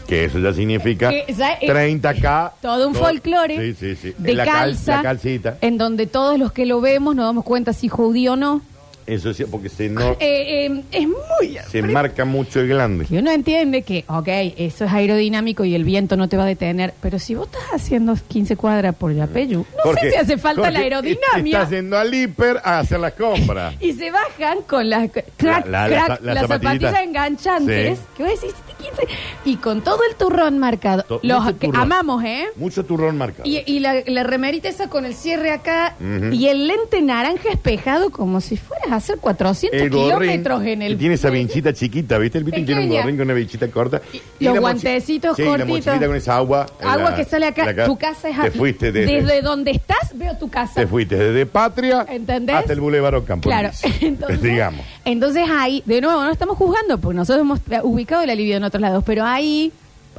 Que 0.06 0.24
eso 0.24 0.38
ya 0.38 0.54
significa 0.54 1.10
Que 1.10 1.26
ya 1.36 1.52
es- 1.54 1.68
30K. 1.68 2.52
Todo 2.62 2.88
un 2.88 2.94
folclore 2.94 3.74
Sí, 3.74 3.74
sí, 3.74 3.96
sí. 3.96 4.14
de 4.16 4.32
la 4.34 4.44
cal- 4.46 4.54
calza, 4.54 4.96
la 4.96 5.02
calcita. 5.02 5.58
en 5.60 5.76
donde 5.76 6.06
todos 6.06 6.38
los 6.38 6.52
que 6.52 6.64
lo 6.64 6.80
vemos 6.80 7.14
nos 7.14 7.26
damos 7.26 7.44
cuenta 7.44 7.72
si 7.74 7.88
judío 7.88 8.32
o 8.32 8.36
no. 8.36 8.62
Eso 9.08 9.32
sí, 9.32 9.44
porque 9.50 9.68
se, 9.70 9.88
no, 9.88 10.12
Eh, 10.20 10.66
eh, 10.66 10.82
es 10.92 11.06
muy... 11.08 11.58
se 11.70 11.82
marca 11.82 12.24
mucho 12.24 12.60
el 12.60 12.68
glande. 12.68 13.06
Y 13.10 13.16
uno 13.16 13.30
entiende 13.32 13.82
que, 13.82 14.04
ok, 14.06 14.28
eso 14.56 14.84
es 14.84 14.92
aerodinámico 14.92 15.64
y 15.64 15.74
el 15.74 15.82
viento 15.84 16.16
no 16.16 16.28
te 16.28 16.36
va 16.36 16.42
a 16.42 16.46
detener, 16.46 16.92
pero 17.00 17.18
si 17.18 17.34
vos 17.34 17.46
estás 17.46 17.62
haciendo 17.72 18.14
15 18.28 18.56
cuadras 18.56 18.94
por 18.94 19.14
Yapeyú, 19.14 19.60
no 19.76 19.82
Jorge, 19.82 20.00
sé 20.02 20.10
si 20.10 20.16
hace 20.16 20.36
falta 20.38 20.60
Jorge, 20.62 20.72
la 20.74 20.78
aerodinámica. 20.80 21.58
Estás 21.58 21.70
yendo 21.70 21.96
al 21.98 22.12
hiper 22.12 22.60
a 22.62 22.80
hacer 22.80 23.00
las 23.00 23.14
compras. 23.14 23.74
Y 23.80 23.92
se 23.94 24.10
bajan 24.10 24.58
con 24.66 24.90
las 24.90 25.10
crack, 25.10 25.66
La- 25.66 25.88
la- 25.88 25.88
crack, 25.88 26.08
la- 26.08 26.18
la 26.22 26.34
las 26.34 26.42
zapatillita. 26.42 26.88
zapatillas 26.90 27.02
enganchantes. 27.02 27.98
Sí. 27.98 28.04
Que 28.16 28.22
vos 28.24 28.32
decís, 28.40 28.54
"Este 28.58 28.67
15", 28.90 29.08
y 29.44 29.56
con 29.56 29.82
todo 29.82 30.00
el 30.08 30.16
turrón 30.16 30.58
marcado. 30.58 31.02
To- 31.04 31.20
Los 31.22 31.42
mucho 31.44 31.58
que 31.58 31.66
turrón. 31.66 31.82
amamos, 31.82 32.24
¿eh? 32.24 32.46
Mucho 32.56 32.84
turrón 32.84 33.16
marcado. 33.18 33.48
Y, 33.48 33.62
y 33.66 33.80
la, 33.80 33.96
la 34.06 34.22
remerita 34.22 34.68
esa 34.68 34.88
con 34.88 35.04
el 35.04 35.14
cierre 35.14 35.50
acá 35.50 35.94
Ujú. 36.00 36.32
y 36.32 36.48
el 36.48 36.66
lente 36.66 37.00
naranja 37.02 37.48
espejado 37.50 38.10
como 38.10 38.40
si 38.40 38.56
fueras 38.56 38.90
a 38.92 38.96
hacer 38.96 39.18
400 39.18 39.80
el 39.80 39.90
gorrín 39.90 40.06
kilómetros 40.08 40.64
en 40.64 40.82
el... 40.82 40.92
que 40.92 40.98
tiene 40.98 41.14
esa 41.14 41.30
vinchita 41.30 41.72
chiquita, 41.72 42.18
¿viste? 42.18 42.38
El 42.38 42.44
que 42.44 42.52
tiene 42.52 42.72
un 42.74 42.76
Pequeña. 42.86 43.00
gorrín 43.02 43.16
con 43.16 43.24
una 43.26 43.34
vinchita 43.34 43.68
corta. 43.68 44.00
Los 44.12 44.22
la 44.40 44.50
mochi- 44.52 44.60
guantecitos 44.60 45.36
sí, 45.36 45.42
la 45.42 45.48
cortitos. 45.50 45.68
mochilita 45.76 46.06
con 46.06 46.16
esa 46.16 46.36
agua. 46.36 46.66
en 46.80 46.88
Agua 46.88 47.10
la- 47.10 47.16
que 47.16 47.24
sale 47.24 47.46
acá. 47.46 47.84
Tu 47.84 47.96
casa 47.98 48.28
es 48.28 48.40
Te 48.40 48.50
fuiste 48.50 48.92
desde, 48.92 49.22
Desde 49.22 49.42
donde 49.42 49.70
estás, 49.72 50.10
veo 50.14 50.36
tu 50.36 50.48
casa. 50.48 50.74
te 50.80 50.86
fuiste 50.86 51.16
desde 51.16 51.46
Patria 51.46 52.06
¿Entendés? 52.08 52.56
hasta 52.56 52.72
el 52.72 52.80
Boulevard 52.80 53.14
Ocampo. 53.16 53.48
Claro, 53.48 53.70
entonces, 54.00 54.42
digamos. 54.42 54.84
entonces 55.04 55.44
ahí, 55.50 55.82
de 55.86 56.00
nuevo, 56.00 56.22
no 56.22 56.30
estamos 56.30 56.56
juzgando, 56.56 56.98
porque 56.98 57.16
nosotros 57.16 57.42
hemos 57.42 57.60
ubicado 57.84 58.22
el 58.22 58.30
alivio 58.30 58.56
en 58.56 58.64
otros 58.78 58.90
lados, 58.90 59.04
pero 59.06 59.24
ahí, 59.24 59.72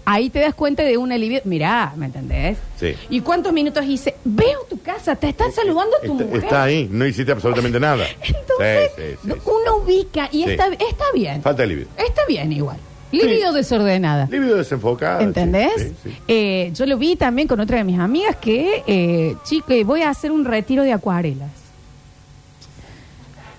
ahí 0.05 0.29
te 0.29 0.39
das 0.39 0.53
cuenta 0.53 0.83
de 0.83 0.97
un 0.97 1.11
alivio. 1.11 1.41
Mirá, 1.45 1.93
¿me 1.95 2.07
entendés? 2.07 2.57
Sí. 2.79 2.93
¿Y 3.09 3.21
cuántos 3.21 3.53
minutos 3.53 3.85
hice? 3.85 4.15
Veo 4.25 4.65
tu 4.69 4.79
casa, 4.81 5.15
te 5.15 5.29
están 5.29 5.51
saludando 5.51 5.95
a 5.97 6.01
tu 6.05 6.11
Está, 6.13 6.23
mujer. 6.25 6.43
está 6.43 6.63
ahí, 6.63 6.87
no 6.91 7.05
hiciste 7.05 7.31
absolutamente 7.31 7.79
nada. 7.79 8.05
Entonces, 8.21 8.91
Sí, 8.95 9.03
sí, 9.23 9.31
uno 9.45 9.77
ubica 9.83 10.29
y 10.31 10.43
está, 10.43 10.67
está 10.67 11.05
bien. 11.13 11.41
Falta 11.41 11.63
el 11.63 11.69
libido. 11.69 11.89
Está 11.97 12.21
bien 12.27 12.51
igual. 12.51 12.77
Libido 13.11 13.51
desordenada. 13.53 14.27
Libido 14.29 14.55
desenfocado. 14.57 15.21
¿Entendés? 15.21 15.71
sí, 15.77 15.83
sí, 16.03 16.09
sí. 16.11 16.17
Eh, 16.27 16.71
yo 16.75 16.85
lo 16.85 16.95
vi 16.97 17.15
también 17.15 17.47
con 17.47 17.59
otra 17.59 17.77
de 17.77 17.83
mis 17.83 17.97
amigas 17.97 18.35
que, 18.35 18.83
eh, 18.85 19.35
chico, 19.45 19.71
eh, 19.73 19.83
voy 19.83 20.03
a 20.03 20.09
hacer 20.11 20.31
un 20.31 20.45
retiro 20.45 20.83
de 20.83 20.93
acuarelas. 20.93 21.49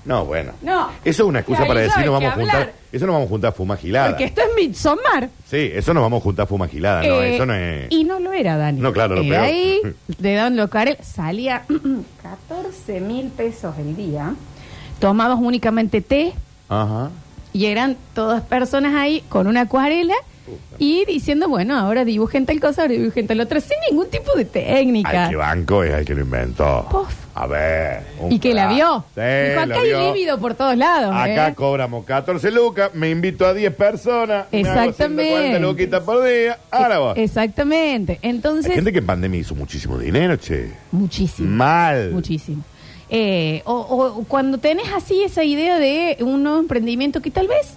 No, 0.04 0.24
bueno. 0.24 0.52
No. 0.62 0.88
Eso 1.04 1.22
es 1.24 1.28
una 1.28 1.40
excusa 1.40 1.60
para 1.66 1.74
no 1.74 1.80
decir 1.80 2.02
que 2.02 2.08
vamos 2.08 2.32
a 2.32 2.36
juntar. 2.36 2.72
Eso 2.90 3.06
nos 3.06 3.12
vamos 3.14 3.26
a 3.26 3.30
juntar 3.30 3.48
a 3.50 3.52
fumar 3.52 3.78
gilada. 3.78 4.08
Porque 4.10 4.24
esto 4.24 4.40
es 4.40 4.48
Midsommar. 4.56 5.28
Sí, 5.48 5.70
eso 5.74 5.92
nos 5.94 6.02
vamos 6.02 6.20
a 6.20 6.24
juntar 6.24 6.44
a 6.44 6.46
fumar 6.46 6.68
gilada. 6.68 7.02
No, 7.02 7.20
Eh, 7.22 7.34
eso 7.34 7.46
no 7.46 7.54
es. 7.54 7.86
Y 7.90 8.04
no 8.04 8.18
lo 8.18 8.32
era, 8.32 8.56
Dani. 8.56 8.80
No, 8.80 8.92
claro, 8.92 9.16
lo 9.16 9.22
Y 9.22 9.28
peor. 9.28 9.42
ahí, 9.42 9.80
de 10.18 10.36
Don 10.36 10.56
Locarel, 10.56 10.96
salía 11.02 11.62
14 12.22 13.00
mil 13.00 13.28
pesos 13.28 13.74
el 13.78 13.94
día. 13.96 14.34
Tomabas 14.98 15.38
únicamente 15.40 16.00
té 16.00 16.32
Ajá. 16.68 17.10
y 17.52 17.66
eran 17.66 17.96
todas 18.14 18.42
personas 18.42 18.94
ahí 18.94 19.22
con 19.28 19.46
una 19.46 19.62
acuarela 19.62 20.14
y 20.78 21.04
diciendo, 21.06 21.48
bueno, 21.48 21.78
ahora 21.78 22.04
dibujen 22.04 22.44
tal 22.44 22.58
cosa, 22.60 22.82
ahora 22.82 22.94
dibujen 22.94 23.26
tal 23.26 23.40
otra, 23.40 23.60
sin 23.60 23.76
ningún 23.88 24.10
tipo 24.10 24.32
de 24.34 24.44
técnica. 24.46 25.24
Ay, 25.26 25.30
qué 25.30 25.36
banco 25.36 25.84
es 25.84 25.92
el 25.94 26.04
que 26.04 26.14
lo 26.14 26.22
inventó. 26.22 26.86
A 27.34 27.46
ver. 27.46 28.02
un 28.18 28.32
y 28.32 28.38
que 28.38 28.52
la 28.54 28.68
vio. 28.68 29.04
Sí, 29.14 29.20
Dijo, 29.20 29.54
la 29.66 29.74
acá 29.74 29.80
hay 29.80 30.12
líbido 30.12 30.38
por 30.38 30.54
todos 30.54 30.76
lados. 30.76 31.12
Acá 31.14 31.48
¿eh? 31.48 31.54
cobramos 31.54 32.04
14 32.04 32.50
lucas, 32.50 32.90
me 32.94 33.08
invito 33.10 33.46
a 33.46 33.54
10 33.54 33.74
personas. 33.74 34.46
me 34.50 34.60
hago 34.68 34.68
Exactamente. 34.90 35.22
140 35.24 35.58
luquitas 35.60 36.02
por 36.02 36.24
día. 36.24 36.58
Ahora 36.70 36.98
vos. 36.98 37.16
Exactamente. 37.18 38.18
Entonces, 38.22 38.70
Hay 38.70 38.76
gente 38.76 38.92
que 38.92 38.98
en 38.98 39.06
pandemia 39.06 39.40
hizo 39.40 39.54
muchísimo 39.54 39.96
dinero, 39.98 40.36
che. 40.36 40.72
muchísimo. 40.90 41.48
Mal. 41.48 42.10
Muchísimo. 42.10 42.62
Eh, 43.08 43.62
o, 43.64 43.74
o 43.74 44.24
cuando 44.24 44.58
tenés 44.58 44.86
así 44.94 45.22
esa 45.22 45.42
idea 45.44 45.78
de 45.78 46.16
un 46.20 46.42
nuevo 46.42 46.58
emprendimiento 46.60 47.20
que 47.22 47.30
tal 47.30 47.48
vez 47.48 47.74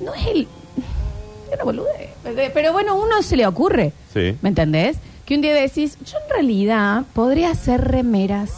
no 0.00 0.14
es 0.14 0.26
el... 0.26 0.42
es 0.42 1.54
una 1.54 1.64
boludez. 1.64 2.10
Pero 2.52 2.72
bueno, 2.72 2.96
uno 2.96 3.22
se 3.22 3.36
le 3.36 3.46
ocurre. 3.46 3.92
Sí. 4.12 4.36
¿Me 4.42 4.48
entendés? 4.50 4.98
Que 5.26 5.34
un 5.34 5.40
día 5.42 5.52
decís, 5.54 5.98
yo 6.06 6.16
en 6.24 6.30
realidad 6.32 7.02
podría 7.12 7.50
hacer 7.50 7.80
remeras 7.82 8.52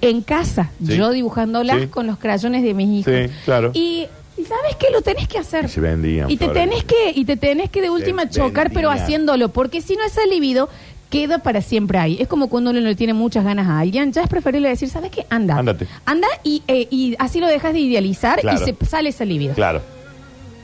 en 0.00 0.20
casa, 0.22 0.70
Sí. 0.84 0.96
yo 0.96 1.10
dibujándolas 1.10 1.80
Sí. 1.82 1.86
con 1.88 2.06
los 2.06 2.18
crayones 2.18 2.62
de 2.62 2.74
mis 2.74 3.00
hijos. 3.06 3.12
Sí, 3.30 3.34
claro. 3.44 3.70
Y, 3.72 4.06
y 4.36 4.44
sabes 4.44 4.76
que 4.78 4.90
lo 4.90 5.00
tenés 5.02 5.28
que 5.28 5.38
hacer. 5.38 5.64
Y 5.64 5.68
se 5.68 5.80
vendían, 5.80 6.30
Y 6.30 6.36
te 6.36 6.44
Florencia. 6.46 6.70
tenés 6.70 6.84
que, 6.84 7.18
y 7.18 7.24
te 7.24 7.36
tenés 7.36 7.70
que 7.70 7.80
de 7.80 7.88
última 7.90 8.28
chocar, 8.28 8.70
pero 8.72 8.88
vendían. 8.90 9.04
haciéndolo, 9.04 9.48
porque 9.50 9.80
si 9.80 9.96
no 9.96 10.04
es 10.04 10.12
libido, 10.28 10.68
queda 11.08 11.38
para 11.38 11.60
siempre 11.62 11.98
ahí. 11.98 12.16
Es 12.20 12.26
como 12.28 12.48
cuando 12.48 12.70
uno 12.70 12.80
le 12.80 12.94
tiene 12.96 13.12
muchas 13.14 13.44
ganas 13.44 13.68
a 13.68 13.78
alguien, 13.80 14.12
ya 14.12 14.22
es 14.22 14.28
preferible 14.28 14.68
decir, 14.68 14.88
¿sabes 14.88 15.10
qué? 15.10 15.26
Anda. 15.30 15.58
Ándate. 15.58 15.86
Anda 16.04 16.26
y, 16.42 16.62
eh, 16.68 16.88
y 16.90 17.14
así 17.18 17.38
lo 17.38 17.46
dejas 17.46 17.72
de 17.74 17.80
idealizar 17.80 18.40
Claro. 18.40 18.60
y 18.60 18.64
se 18.64 18.74
sale 18.86 19.10
ese 19.10 19.24
libido. 19.26 19.54
Claro. 19.54 19.80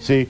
Sí. 0.00 0.26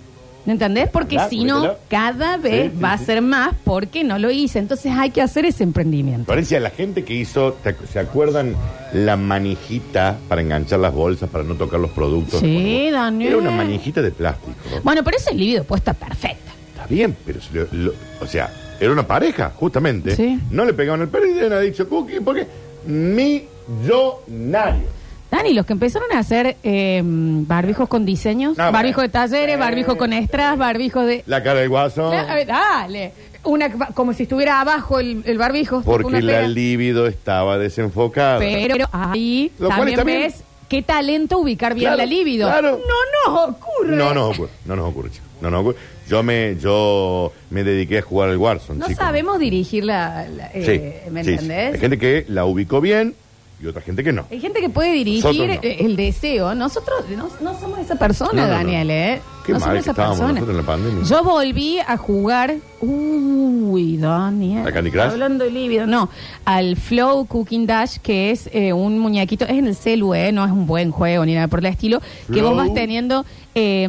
¿Me 0.48 0.52
entendés? 0.54 0.88
Porque 0.88 1.18
si 1.28 1.44
no, 1.44 1.74
cada 1.90 2.38
vez 2.38 2.70
Sí, 2.70 2.76
sí, 2.78 2.82
va 2.82 2.94
a 2.94 2.98
sí. 2.98 3.04
ser 3.04 3.20
más 3.20 3.54
porque 3.64 4.02
no 4.02 4.18
lo 4.18 4.30
hice. 4.30 4.58
Entonces 4.58 4.90
hay 4.96 5.10
que 5.10 5.20
hacer 5.20 5.44
ese 5.44 5.62
emprendimiento. 5.62 6.24
Florencia, 6.24 6.58
la 6.58 6.70
gente 6.70 7.04
que 7.04 7.12
hizo, 7.12 7.52
¿te 7.62 7.76
ac- 7.76 7.86
¿se 7.92 7.98
acuerdan 7.98 8.56
la 8.94 9.18
manijita 9.18 10.16
para 10.26 10.40
enganchar 10.40 10.78
las 10.80 10.94
bolsas, 10.94 11.28
para 11.28 11.44
no 11.44 11.54
tocar 11.56 11.78
los 11.80 11.90
productos? 11.90 12.40
Sí, 12.40 12.88
Daniel. 12.90 13.28
Era 13.28 13.36
una 13.42 13.50
manijita 13.50 14.00
de 14.00 14.10
plástico. 14.10 14.54
Bueno, 14.82 15.04
pero 15.04 15.18
ese 15.18 15.34
libido 15.34 15.64
puesta 15.64 15.92
perfecta. 15.92 16.50
Está 16.72 16.86
bien, 16.86 17.14
pero 17.26 17.42
se 17.42 17.52
lo- 17.54 17.68
lo- 17.70 17.92
o 18.22 18.26
sea, 18.26 18.50
era 18.80 18.90
una 18.90 19.06
pareja, 19.06 19.52
justamente. 19.54 20.16
Sí. 20.16 20.40
No 20.50 20.64
le 20.64 20.72
pegaban 20.72 21.02
el 21.02 21.08
perro 21.08 21.26
y 21.26 21.34
le 21.34 21.54
han 21.54 21.62
dicho 21.62 21.86
cookie 21.90 22.20
porque 22.20 22.46
millonario. 22.86 24.96
Dani, 25.30 25.52
los 25.52 25.66
que 25.66 25.74
empezaron 25.74 26.08
a 26.12 26.18
hacer 26.20 26.56
eh, 26.62 27.02
barbijos 27.04 27.88
con 27.88 28.04
diseños, 28.06 28.56
No, 28.56 28.72
barbijo 28.72 29.02
de 29.02 29.08
bueno. 29.08 29.28
talleres, 29.28 29.54
Eh. 29.56 29.58
barbijo 29.58 29.96
con 29.98 30.12
extras, 30.12 30.56
barbijo 30.56 31.02
de... 31.04 31.22
La 31.26 31.42
cara 31.42 31.60
del 31.60 31.68
guaso. 31.68 32.10
A 32.12 32.34
ver, 32.34 32.46
Dale. 32.46 33.12
Una, 33.44 33.70
como 33.94 34.12
si 34.14 34.24
estuviera 34.24 34.60
abajo 34.60 34.98
el, 34.98 35.22
el 35.24 35.38
barbijo. 35.38 35.82
Porque 35.82 36.20
la 36.22 36.42
libido 36.48 37.06
estaba 37.06 37.56
desenfocada. 37.58 38.38
Pero 38.40 38.86
ahí 38.90 39.52
Lo 39.58 39.68
cual 39.68 39.78
también 39.78 39.98
está 39.98 40.04
bien. 40.04 40.22
ves 40.22 40.42
qué 40.68 40.82
talento 40.82 41.38
ubicar 41.38 41.72
bien 41.74 41.84
Claro, 41.86 41.98
la 41.98 42.06
libido. 42.06 42.48
claro. 42.48 42.80
No 43.26 43.32
nos 43.32 43.48
ocurre. 43.50 43.96
No 43.96 44.12
nos 44.14 44.34
ocurre, 44.34 44.50
no 44.66 44.76
nos 44.76 44.88
ocurre, 44.90 45.10
chicos. 45.10 45.28
No 45.40 45.50
nos 45.50 45.60
ocurre. 45.60 45.76
Yo 46.08 46.22
me, 46.22 46.56
yo 46.60 47.32
me 47.50 47.62
dediqué 47.64 47.98
a 47.98 48.02
jugar 48.02 48.30
al 48.30 48.38
Warzone, 48.38 48.80
No 48.80 48.86
chicos. 48.86 49.04
sabemos 49.04 49.38
dirigir 49.38 49.84
la... 49.84 50.26
la- 50.28 50.50
Sí, 50.52 50.60
eh, 50.72 51.02
¿Me 51.10 51.22
sí, 51.22 51.28
sí. 51.28 51.34
entendés? 51.34 51.74
Hay 51.74 51.80
gente 51.80 51.98
que 51.98 52.24
la 52.28 52.44
ubicó 52.44 52.80
bien 52.80 53.14
y 53.60 53.66
otra 53.66 53.82
gente 53.82 54.04
que 54.04 54.12
no. 54.12 54.24
Hay 54.30 54.40
gente 54.40 54.60
que 54.60 54.68
puede 54.68 54.92
dirigir 54.92 55.24
Nosotros 55.24 55.48
no. 55.56 55.60
el 55.62 55.96
deseo. 55.96 56.54
Nosotros 56.54 57.04
no, 57.16 57.28
no 57.40 57.58
somos 57.58 57.78
esa 57.80 57.96
persona, 57.96 58.30
No, 58.32 58.42
no, 58.42 58.46
no. 58.46 58.54
Daniel, 58.54 58.90
¿eh? 58.90 59.20
Qué 59.44 59.52
no 59.52 59.58
mal 59.58 59.68
somos 59.68 59.74
que 59.74 59.80
esa 59.80 59.90
estábamos 59.90 60.18
persona. 60.18 60.32
nosotros 60.40 60.58
en 60.58 60.66
la 60.66 60.72
pandemia. 60.72 61.04
Yo 61.04 61.24
volví 61.24 61.78
a 61.80 61.96
jugar. 61.96 62.54
Uy, 62.80 63.96
Daniel. 63.96 64.66
¿A 64.66 64.72
Candy 64.72 64.90
Crush? 64.90 65.02
Hablando 65.10 65.44
de 65.44 65.50
lívido, 65.50 65.86
no. 65.86 66.08
Al 66.44 66.76
Flow 66.76 67.26
Cooking 67.26 67.66
Dash, 67.66 67.96
que 67.98 68.30
es 68.30 68.48
eh, 68.52 68.72
un 68.72 68.98
muñequito. 68.98 69.44
Es 69.44 69.52
en 69.52 69.66
el 69.66 69.74
celu, 69.74 70.14
¿eh? 70.14 70.30
No 70.30 70.44
es 70.44 70.52
un 70.52 70.66
buen 70.66 70.90
juego 70.92 71.24
ni 71.26 71.34
nada 71.34 71.48
por 71.48 71.58
el 71.58 71.66
estilo. 71.66 72.00
Que 72.28 72.34
Flow. 72.34 72.50
vos 72.50 72.56
vas 72.56 72.74
teniendo. 72.74 73.24
Eh, 73.54 73.88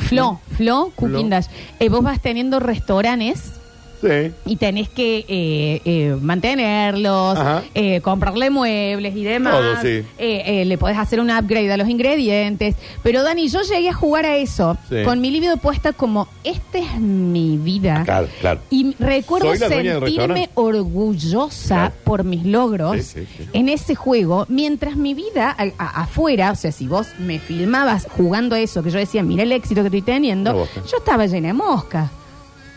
Flow, 0.00 0.38
Flow 0.56 0.92
Cooking 0.94 1.16
Flow. 1.16 1.28
Dash. 1.28 1.46
Eh, 1.80 1.88
vos 1.88 2.02
vas 2.02 2.20
teniendo 2.20 2.60
restaurantes 2.60 3.54
Sí. 4.00 4.32
y 4.46 4.56
tenés 4.56 4.88
que 4.88 5.24
eh, 5.28 5.80
eh, 5.84 6.16
mantenerlos, 6.20 7.38
Ajá. 7.38 7.62
eh, 7.74 8.00
comprarle 8.00 8.50
muebles 8.50 9.14
y 9.16 9.24
demás. 9.24 9.54
Todo, 9.54 9.76
sí. 9.82 9.88
Eh, 10.18 10.42
eh, 10.46 10.64
le 10.64 10.78
podés 10.78 10.98
hacer 10.98 11.20
un 11.20 11.30
upgrade 11.30 11.72
a 11.72 11.76
los 11.76 11.88
ingredientes. 11.88 12.76
Pero 13.02 13.22
Dani, 13.22 13.48
yo 13.48 13.60
llegué 13.62 13.88
a 13.88 13.94
jugar 13.94 14.24
a 14.26 14.36
eso 14.36 14.76
Sí. 14.88 15.02
con 15.04 15.20
mi 15.20 15.30
libido 15.30 15.56
puesta 15.56 15.92
como, 15.92 16.28
esta 16.44 16.78
es 16.78 17.00
mi 17.00 17.56
vida. 17.56 18.02
Claro, 18.04 18.28
claro. 18.40 18.60
Y 18.70 18.94
recuerdo 18.98 19.48
Soy 19.50 19.58
la 19.58 19.66
dueña 19.68 19.82
del 19.94 20.00
sentirme 20.04 20.34
restaurante. 20.34 20.50
orgullosa 20.54 21.74
Claro. 21.76 21.94
por 22.04 22.24
mis 22.24 22.44
logros 22.44 22.96
Sí, 23.04 23.20
sí, 23.20 23.26
sí. 23.38 23.48
en 23.52 23.68
ese 23.68 23.94
juego, 23.94 24.46
mientras 24.48 24.96
mi 24.96 25.14
vida 25.14 25.54
a- 25.56 25.64
a- 25.78 26.02
afuera, 26.02 26.52
o 26.52 26.54
sea, 26.54 26.72
si 26.72 26.86
vos 26.86 27.08
me 27.18 27.38
filmabas 27.38 28.06
jugando 28.16 28.54
a 28.56 28.60
eso, 28.60 28.82
que 28.82 28.90
yo 28.90 28.98
decía, 28.98 29.22
mira 29.22 29.42
el 29.42 29.52
éxito 29.52 29.80
que 29.82 29.86
estoy 29.88 30.02
teniendo, 30.02 30.52
No, 30.52 30.58
vos, 30.60 30.68
eh. 30.76 30.80
yo 30.90 30.98
estaba 30.98 31.26
llena 31.26 31.48
de 31.48 31.54
moscas 31.54 32.10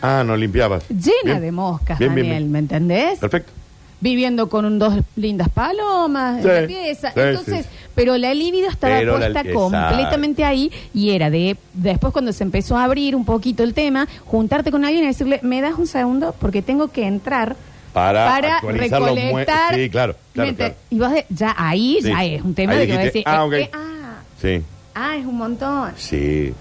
Ah, 0.02 0.22
no 0.26 0.36
limpiabas. 0.36 0.88
llena 0.88 1.12
Bien. 1.24 1.40
de 1.40 1.52
moscas, 1.52 1.98
Bien, 1.98 2.14
bien, 2.14 2.26
Daniel, 2.26 2.42
bien. 2.44 2.52
¿me 2.52 2.58
entendés? 2.58 3.18
Perfecto. 3.18 3.52
viviendo 4.00 4.48
con 4.48 4.64
un- 4.64 4.80
dos 4.80 4.94
lindas 5.14 5.48
palomas 5.48 6.42
Sí, 6.42 6.48
en 6.48 6.60
la 6.62 6.66
pieza. 6.66 7.12
sí, 7.12 7.20
Entonces, 7.20 7.66
sí, 7.66 7.70
pero 7.94 8.16
la 8.18 8.34
libido 8.34 8.68
estaba 8.68 8.96
Pero 8.98 9.12
la- 9.12 9.18
puesta 9.26 9.40
exacto. 9.42 9.60
completamente 9.60 10.44
ahí 10.44 10.72
y 10.92 11.10
era 11.10 11.30
de 11.30 11.56
después 11.72 12.12
cuando 12.12 12.32
se 12.32 12.42
empezó 12.42 12.76
a 12.76 12.82
abrir 12.82 13.14
un 13.14 13.24
poquito 13.24 13.62
el 13.62 13.74
tema, 13.74 14.08
juntarte 14.24 14.72
con 14.72 14.84
alguien 14.84 15.04
y 15.04 15.06
decirle, 15.06 15.38
"Me 15.44 15.60
das 15.60 15.74
un 15.78 15.86
segundo 15.86 16.34
porque 16.40 16.62
tengo 16.62 16.88
que 16.88 17.06
entrar 17.06 17.54
Para 17.92 18.34
actualizar 18.56 19.00
los 19.00 19.10
mue- 19.10 19.22
recolectar." 19.22 19.74
Sí, 19.76 19.88
claro, 19.88 20.16
claro, 20.34 20.48
Mente- 20.48 20.64
claro. 20.64 20.74
Y 20.90 20.98
vos 20.98 21.12
de- 21.12 21.26
ya 21.30 21.54
ahí 21.56 21.98
Sí. 22.02 22.08
ya 22.08 22.24
es 22.24 22.42
un 22.42 22.54
tema 22.54 22.72
Ahí 22.72 22.78
de 22.80 22.86
que 22.88 22.92
vas 22.94 22.98
a 22.98 23.02
dijiste, 23.04 23.18
decir, 23.20 23.28
ah, 23.28 23.36
eh, 23.44 23.46
ok. 23.46 23.52
eh, 23.52 23.70
ah, 23.72 24.14
Sí, 24.40 24.62
ah, 24.96 25.16
es 25.16 25.24
un 25.26 25.36
montón. 25.38 25.92
sí, 25.96 26.52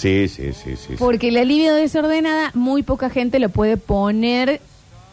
sí, 0.00 0.28
sí, 0.28 0.52
sí, 0.52 0.76
sí. 0.76 0.76
sí. 0.88 0.94
Porque 0.98 1.30
la 1.30 1.44
libido 1.44 1.76
desordenada, 1.76 2.50
muy 2.54 2.82
poca 2.82 3.10
gente 3.10 3.38
lo 3.38 3.48
puede 3.48 3.76
poner 3.76 4.60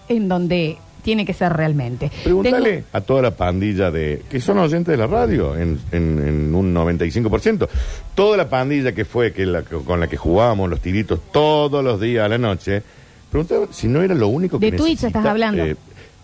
en 0.10 0.28
donde 0.30 0.78
tiene 1.04 1.26
que 1.26 1.34
ser 1.34 1.54
realmente. 1.54 2.12
Pregúntale 2.24 2.72
Tengo- 2.74 2.88
a 2.94 3.02
toda 3.02 3.22
la 3.22 3.32
pandilla 3.32 3.92
de 3.92 4.24
que 4.30 4.42
son 4.42 4.58
oyentes 4.60 4.92
de 4.92 4.98
la 4.98 5.08
radio 5.08 5.56
en, 5.56 5.80
en- 5.92 6.28
en 6.28 6.56
un 6.56 6.74
95%. 6.74 7.68
Toda 8.16 8.36
la 8.38 8.50
pandilla 8.50 8.92
que 8.94 9.06
fue 9.06 9.32
que 9.32 9.46
la, 9.46 9.62
con 9.64 10.00
la 10.00 10.08
que 10.08 10.18
jugábamos 10.18 10.70
los 10.70 10.82
tiritos 10.82 11.20
todos 11.32 11.84
los 11.84 12.02
días 12.02 12.26
a 12.26 12.30
la 12.30 12.38
noche. 12.38 12.84
Pregúntale 13.32 13.68
si 13.72 13.88
no 13.88 14.02
era 14.02 14.16
lo 14.16 14.28
único 14.30 14.60
que 14.60 14.72
De 14.72 14.78
Twitch 14.78 15.02
necesita- 15.02 15.08
estás 15.20 15.26
hablando. 15.26 15.64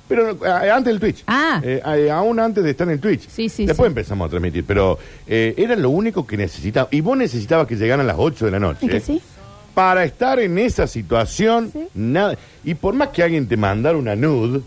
Pero 0.07 0.31
eh, 0.31 0.69
antes 0.71 0.85
del 0.93 0.99
Twitch. 0.99 1.23
Ah. 1.27 1.61
Eh, 1.63 1.81
eh, 1.85 2.11
aún 2.11 2.39
antes 2.39 2.63
de 2.63 2.71
estar 2.71 2.89
en 2.89 2.99
Twitch. 2.99 3.27
Sí, 3.29 3.49
sí, 3.49 3.65
Después 3.65 3.87
sí. 3.87 3.91
empezamos 3.91 4.27
a 4.27 4.29
transmitir. 4.29 4.63
Pero 4.65 4.99
eh, 5.27 5.53
era 5.57 5.75
lo 5.75 5.89
único 5.89 6.25
que 6.27 6.37
necesitaba. 6.37 6.87
Y 6.91 7.01
vos 7.01 7.17
necesitabas 7.17 7.67
que 7.67 7.75
llegaran 7.75 8.01
a 8.05 8.07
las 8.07 8.17
8 8.19 8.45
de 8.45 8.51
la 8.51 8.59
noche. 8.59 8.85
¿Y 8.85 8.89
que 8.89 8.99
sí? 8.99 9.21
Para 9.73 10.03
estar 10.03 10.39
en 10.39 10.57
esa 10.59 10.85
situación, 10.87 11.71
Sí. 11.73 11.87
nada. 11.95 12.37
Y 12.63 12.75
por 12.75 12.93
más 12.93 13.09
que 13.09 13.23
alguien 13.23 13.47
te 13.47 13.57
mandara 13.57 13.97
una 13.97 14.15
nude, 14.15 14.61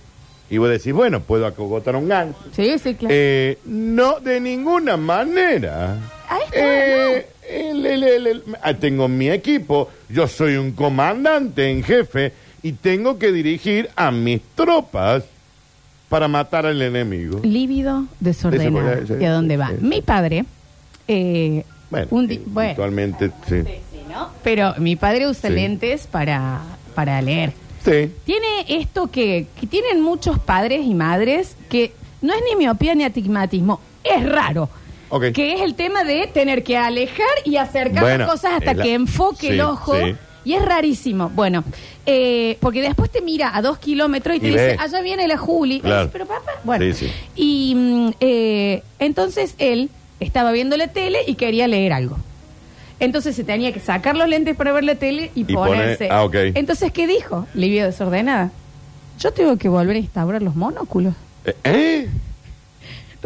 y 0.51 0.59
vos 0.59 0.69
decís, 0.69 0.93
bueno, 0.93 1.21
puedo 1.21 1.47
acogotar 1.47 1.95
un 1.97 2.09
gancho. 2.09 2.39
Sí, 2.53 2.77
sí, 2.79 2.95
claro. 2.95 3.15
Eh, 3.17 3.59
no, 3.67 4.19
de 4.21 4.41
ninguna 4.41 4.97
manera. 4.97 5.99
Ahí 6.29 6.41
está, 6.47 6.59
Eh, 6.59 7.27
el- 7.49 7.87
el- 7.87 8.03
el- 8.03 8.27
el- 8.27 8.43
ah, 8.63 8.75
tengo 8.75 9.07
mi 9.09 9.31
equipo, 9.31 9.91
yo 10.09 10.27
soy 10.27 10.57
un 10.57 10.73
comandante 10.73 11.71
en 11.71 11.83
jefe 11.85 12.33
y 12.67 12.73
tengo 12.73 13.17
que 13.19 13.31
dirigir 13.31 13.91
a 13.95 14.11
mis 14.11 14.41
tropas 14.57 15.23
para 16.09 16.27
matar 16.27 16.67
al 16.67 16.83
enemigo. 16.83 17.41
Lívido 17.45 18.07
desordenado. 18.21 18.93
Ese 18.93 19.19
¿Y 19.21 19.25
a 19.25 19.33
dónde 19.33 19.57
va? 19.57 19.71
Mi 19.81 20.03
padre, 20.03 20.45
eh, 21.07 21.65
Bueno, 21.91 22.07
un 22.11 22.27
di- 22.27 22.35
eh, 22.37 22.43
bueno, 22.47 22.71
actualmente, 22.71 23.31
sí. 23.49 23.63
sí, 23.63 23.99
¿no? 24.11 24.31
Pero 24.43 24.75
mi 24.79 24.97
padre 24.97 25.29
usa 25.29 25.49
Sí. 25.51 25.55
lentes 25.55 26.09
para, 26.09 26.61
para 26.97 27.23
leer. 27.23 27.53
Sí. 27.85 28.11
Tiene 28.25 28.65
esto 28.69 29.09
que, 29.13 29.47
que 29.61 29.69
tienen 29.69 30.01
muchos 30.03 30.41
padres 30.41 30.85
y 30.85 30.95
madres 30.95 31.57
que 31.69 31.93
no 32.21 32.33
es 32.35 32.41
ni 32.51 32.57
miopía 32.57 32.97
ni 32.97 33.05
atigmatismo, 33.05 33.81
es 34.03 34.29
raro. 34.29 34.69
Ok. 35.09 35.27
Que 35.33 35.55
es 35.55 35.61
el 35.61 35.77
tema 35.77 36.03
de 36.03 36.27
tener 36.27 36.65
que 36.65 36.77
alejar 36.77 37.27
y 37.45 37.59
acercar 37.59 38.03
Bueno, 38.03 38.19
las 38.25 38.29
cosas 38.35 38.55
hasta 38.55 38.73
es 38.73 38.77
la- 38.79 38.83
que 38.83 38.95
enfoque 38.95 39.49
el 39.51 39.55
sí, 39.55 39.61
ojo. 39.61 39.95
sí. 39.97 40.17
Y 40.47 40.55
es 40.55 40.65
rarísimo. 40.65 41.29
Bueno, 41.35 41.65
eh, 42.07 42.57
porque 42.61 42.81
después 42.81 43.11
te 43.11 43.21
mira 43.21 43.55
a 43.57 43.61
dos 43.63 43.79
kilómetros 43.79 44.37
y 44.37 44.41
te 44.41 44.47
Y 44.47 44.51
dice, 44.53 44.67
ve. 44.69 44.77
allá 44.79 45.01
viene 45.03 45.27
la 45.27 45.37
Juli. 45.37 45.81
Claro. 45.81 45.97
Y 45.97 46.07
dice, 46.07 46.13
Pero 46.13 46.27
papá, 46.27 46.53
bueno. 46.63 46.85
Sí, 46.85 46.93
sí. 46.95 47.13
Y 47.35 47.75
mm, 47.75 48.11
eh, 48.21 48.83
entonces 49.01 49.55
él 49.59 49.91
estaba 50.21 50.53
viendo 50.53 50.77
la 50.77 50.87
tele 50.87 51.19
y 51.27 51.35
quería 51.35 51.67
leer 51.67 51.93
algo. 51.93 52.17
Entonces 53.01 53.35
se 53.37 53.45
tenía 53.45 53.73
que 53.73 53.81
sacar 53.81 54.17
los 54.17 54.29
lentes 54.29 54.57
para 54.57 54.73
ver 54.73 54.85
la 54.85 54.95
tele 54.95 55.31
y, 55.35 55.41
Y 55.41 55.45
poner- 55.55 55.75
ponerse. 55.83 56.09
ah, 56.11 56.25
ok. 56.25 56.35
Entonces, 56.55 56.93
¿qué 56.93 57.07
dijo? 57.09 57.47
Livia 57.53 57.85
desordenada. 57.85 58.53
Yo 59.19 59.33
tengo 59.33 59.57
que 59.57 59.69
volver 59.69 59.97
a 59.97 59.99
instaurar 59.99 60.43
los 60.43 60.55
monóculos. 60.55 61.15
Eh, 61.45 61.55
¿Eh? 61.65 62.09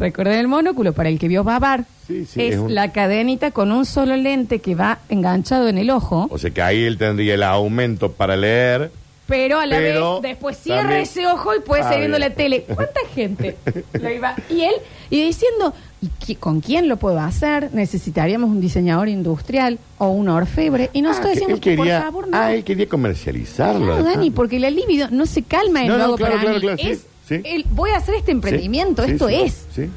Recuerden 0.00 0.38
el 0.40 0.48
monóculo 0.48 0.92
para 0.94 1.08
el 1.10 1.18
que 1.18 1.28
vio 1.28 1.44
babar. 1.44 1.84
Sí, 2.08 2.24
sí, 2.26 2.42
es 2.42 2.54
es 2.54 2.60
un- 2.60 2.74
la 2.74 2.90
cadenita 2.90 3.50
con 3.52 3.70
un 3.70 3.84
solo 3.84 4.16
lente 4.16 4.58
que 4.58 4.74
va 4.74 4.98
enganchado 5.10 5.68
en 5.68 5.78
el 5.78 5.90
ojo, 5.90 6.26
O 6.30 6.38
sea 6.38 6.50
que 6.50 6.62
ahí 6.62 6.82
él 6.84 6.98
tendría 6.98 7.34
el 7.34 7.42
aumento 7.44 8.10
para 8.10 8.36
leer. 8.36 8.90
pero 9.26 9.60
a 9.60 9.66
la 9.66 9.76
Pero 9.76 10.14
vez 10.20 10.30
después 10.32 10.56
cierra 10.56 10.80
también- 10.80 11.02
ese 11.02 11.24
ojo 11.28 11.54
y 11.54 11.60
puede 11.60 11.82
Ah, 11.82 11.88
seguir 11.88 12.00
viendo 12.08 12.16
bien. 12.18 12.28
la 12.30 12.34
tele. 12.34 12.64
¿Cuánta 12.74 13.00
gente 13.14 13.56
lo 13.92 14.10
iba? 14.10 14.34
Y 14.48 14.62
él, 14.62 14.74
y 15.08 15.22
diciendo, 15.22 15.72
¿y 16.02 16.08
qui- 16.08 16.36
¿con 16.36 16.60
quién 16.60 16.88
lo 16.88 16.96
puedo 16.96 17.20
hacer? 17.20 17.70
Necesitaríamos 17.72 18.50
un 18.50 18.60
diseñador 18.60 19.08
industrial 19.08 19.78
o 19.98 20.08
un 20.08 20.28
orfebre. 20.30 20.90
Y 20.92 21.02
nosotros 21.02 21.26
Ah, 21.26 21.34
que 21.34 21.34
decíamos, 21.38 21.54
él 21.58 21.60
quería, 21.60 21.96
por 21.98 22.04
favor, 22.06 22.28
no. 22.28 22.36
ah, 22.38 22.52
él 22.54 22.64
quería 22.64 22.88
comercializarlo. 22.88 23.84
Claro, 23.86 24.02
Dani, 24.02 24.30
porque 24.32 24.58
la 24.58 24.68
libido 24.70 25.06
no 25.12 25.26
se 25.26 25.42
calma 25.44 25.82
en 25.82 25.88
No, 25.88 25.92
lo 25.92 25.98
no, 25.98 26.04
hago 26.06 26.16
claro, 26.16 26.32
para 26.32 26.42
claro, 26.42 26.56
mí. 26.56 26.62
claro, 26.62 26.78
sí, 26.78 26.90
es, 26.90 27.06
sí. 27.36 27.40
el- 27.44 27.64
voy 27.70 27.90
a 27.92 27.96
hacer 27.96 28.14
este 28.16 28.30
emprendimiento, 28.32 29.02
Sí, 29.04 29.12
esto 29.12 29.28
sí, 29.28 29.34
es. 29.36 29.66
Sí. 29.74 29.88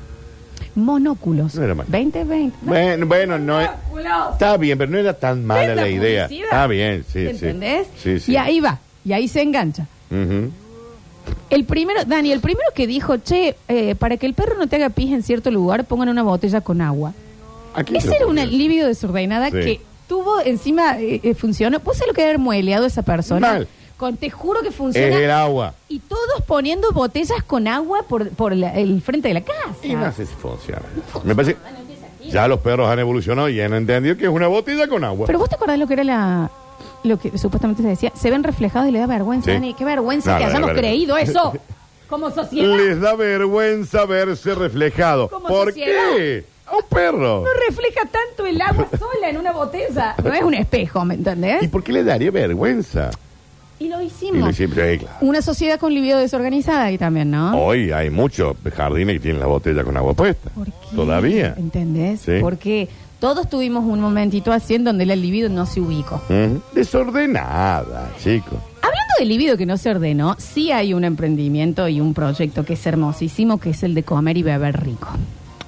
Monóculos. 0.76 1.54
No 1.56 1.64
era 1.64 1.76
mal. 1.76 1.86
2020. 1.90 2.58
Bueno, 2.62 3.06
bueno, 3.06 3.38
no 3.40 3.62
es-. 3.62 3.70
Está 4.32 4.58
bien, 4.58 4.78
pero 4.78 4.92
no 4.92 4.98
era 4.98 5.14
tan 5.14 5.46
mala 5.46 5.76
la 5.76 5.88
idea. 5.88 6.26
publicidad. 6.26 6.46
Está 6.50 6.68
bien, 6.68 7.04
sí, 7.06 7.20
sí. 7.22 7.28
¿Entendés? 7.28 7.88
Sí, 8.02 8.20
sí. 8.20 8.32
Y 8.32 8.38
ahí 8.38 8.60
va, 8.60 8.80
y 9.06 9.14
ahí 9.14 9.28
se 9.28 9.42
engancha. 9.42 9.88
Ujú. 10.10 10.52
El 11.50 11.66
primero, 11.66 12.04
Dani, 12.06 12.32
el 12.32 12.40
primero 12.42 12.68
que 12.74 12.88
dijo, 12.88 13.18
che, 13.18 13.56
eh, 13.68 13.96
para 13.96 14.18
que 14.18 14.26
el 14.26 14.34
perro 14.34 14.58
no 14.58 14.68
te 14.68 14.76
haga 14.78 14.90
pis 14.90 15.12
en 15.12 15.22
cierto 15.24 15.52
lugar, 15.52 15.86
pongan 15.86 16.10
una 16.10 16.24
botella 16.24 16.62
con 16.62 16.82
agua. 16.82 17.14
¿A 17.76 17.84
quién 17.84 18.02
se 18.02 18.08
Esa 18.08 18.10
le 18.12 18.16
era 18.18 18.28
una 18.28 18.42
ocurrió? 18.42 18.58
libido 18.58 18.88
desordenada 18.88 19.48
Sí. 19.48 19.52
que 19.54 19.82
tuvo 20.08 20.42
encima, 20.42 21.00
eh, 21.00 21.22
eh, 21.24 21.34
funcionó. 21.34 21.80
¿Vos 21.80 21.98
sabés 21.98 22.08
lo 22.10 22.14
que 22.14 22.24
haber 22.24 22.40
mueleado 22.40 22.86
esa 22.86 23.04
persona? 23.04 23.54
Mal. 23.54 23.68
Con, 23.98 24.18
te 24.18 24.30
juro 24.30 24.62
que 24.62 24.70
Es 24.70 24.76
funciona. 24.76 25.16
el 25.18 25.32
agua. 25.32 25.74
Y 25.88 26.00
todos 26.00 26.42
poniendo 26.46 26.92
botellas 26.92 27.44
con 27.44 27.68
agua 27.68 28.04
por, 28.08 28.30
por 28.32 28.56
la- 28.56 28.74
el 28.78 29.02
frente 29.02 29.28
de 29.30 29.34
la 29.36 29.42
casa. 29.42 29.76
Y 29.84 29.94
no 29.96 30.12
sé 30.12 30.26
si 30.26 30.34
funciona. 30.34 30.82
Me 31.24 31.36
parece. 31.36 31.56
Ya 32.30 32.48
los 32.48 32.60
perros 32.60 32.90
han 32.90 33.00
evolucionado 33.00 33.50
y 33.50 33.60
han 33.62 33.74
entendido 33.74 34.18
que 34.18 34.24
es 34.24 34.30
una 34.30 34.48
botella 34.48 34.88
con 34.88 35.04
agua. 35.04 35.26
Pero 35.28 35.40
vos 35.40 35.50
te 35.50 35.56
acordás 35.56 35.78
lo 35.78 35.88
que 35.88 35.94
era 35.94 36.04
la. 36.04 36.52
Lo 37.04 37.20
que 37.20 37.38
supuestamente 37.38 37.82
se 37.84 37.90
decía, 37.90 38.12
se 38.16 38.32
ven 38.32 38.44
reflejados 38.44 38.88
y 38.88 38.92
le 38.94 39.00
da 39.00 39.08
vergüenza, 39.08 39.46
Sí. 39.48 39.52
Dani. 39.52 39.74
Qué 39.74 39.84
vergüenza 39.84 40.32
No, 40.32 40.38
que 40.38 40.44
no, 40.46 40.50
hayamos 40.50 40.70
no, 40.70 40.74
no. 40.74 40.80
creído 40.80 41.18
eso 41.18 41.54
como 42.10 42.32
sociedad. 42.32 42.76
Les 42.78 43.00
da 43.02 43.14
vergüenza 43.16 44.06
verse 44.06 44.56
reflejado. 44.56 45.28
Como 45.30 45.48
¿Por 45.50 45.68
sociedad. 45.70 46.02
qué? 46.16 46.46
A 46.66 46.78
un 46.78 46.84
perro. 46.90 47.44
No 47.44 47.50
refleja 47.68 48.02
tanto 48.10 48.46
el 48.46 48.60
agua 48.62 48.88
sola 48.98 49.30
en 49.30 49.38
una 49.38 49.52
botella. 49.52 50.16
No 50.24 50.34
es 50.34 50.44
un 50.44 50.54
espejo, 50.54 51.04
¿me 51.04 51.16
¿Y 51.16 51.18
entendés? 51.18 51.68
por 51.70 51.84
qué 51.84 51.92
le 51.92 52.04
daría 52.06 52.32
vergüenza? 52.32 53.12
Y 53.80 53.90
lo 53.90 54.02
Y 54.02 54.06
hicimos. 54.06 54.48
lo 54.48 54.54
siempre, 54.54 54.94
eh, 54.94 54.98
claro. 55.00 55.16
Una 55.22 55.42
sociedad 55.42 55.80
con 55.80 55.94
libido 55.94 56.20
desorganizada 56.20 56.86
ahí 56.86 56.98
también, 56.98 57.32
¿no? 57.32 57.58
Hoy 57.58 57.92
hay 57.92 58.10
muchos 58.10 58.56
jardines 58.76 59.16
que 59.16 59.20
tienen 59.20 59.40
la 59.42 59.48
botella 59.48 59.84
con 59.84 59.98
agua 59.98 60.14
puesta. 60.14 60.50
¿Por 60.52 60.68
qué? 60.68 60.96
Todavía. 60.96 61.54
¿Entendés? 61.58 62.22
Sí. 62.22 62.34
Porque 62.40 62.88
todos 63.20 63.50
tuvimos 63.50 63.84
un 63.84 64.00
momentito 64.00 64.52
así 64.52 64.76
en 64.76 64.84
donde 64.84 65.04
el 65.04 65.22
libido 65.22 65.50
no 65.50 65.66
se 65.66 65.82
ubicó. 65.82 66.22
Ujú. 66.30 66.62
Desordenada, 66.74 68.12
chico. 68.24 68.58
Hablando 68.82 69.14
del 69.20 69.28
libido 69.30 69.58
que 69.58 69.66
no 69.66 69.78
se 69.78 69.90
ordenó, 69.90 70.36
sí 70.40 70.72
hay 70.72 70.94
un 70.94 71.04
emprendimiento 71.04 71.88
y 71.88 72.00
un 72.02 72.14
proyecto 72.14 72.64
que 72.66 72.74
es 72.74 72.86
hermosísimo, 72.86 73.60
que 73.60 73.72
es 73.72 73.84
el 73.84 73.94
de 73.96 74.04
comer 74.04 74.38
y 74.38 74.44
beber 74.44 74.82
rico. 74.84 75.08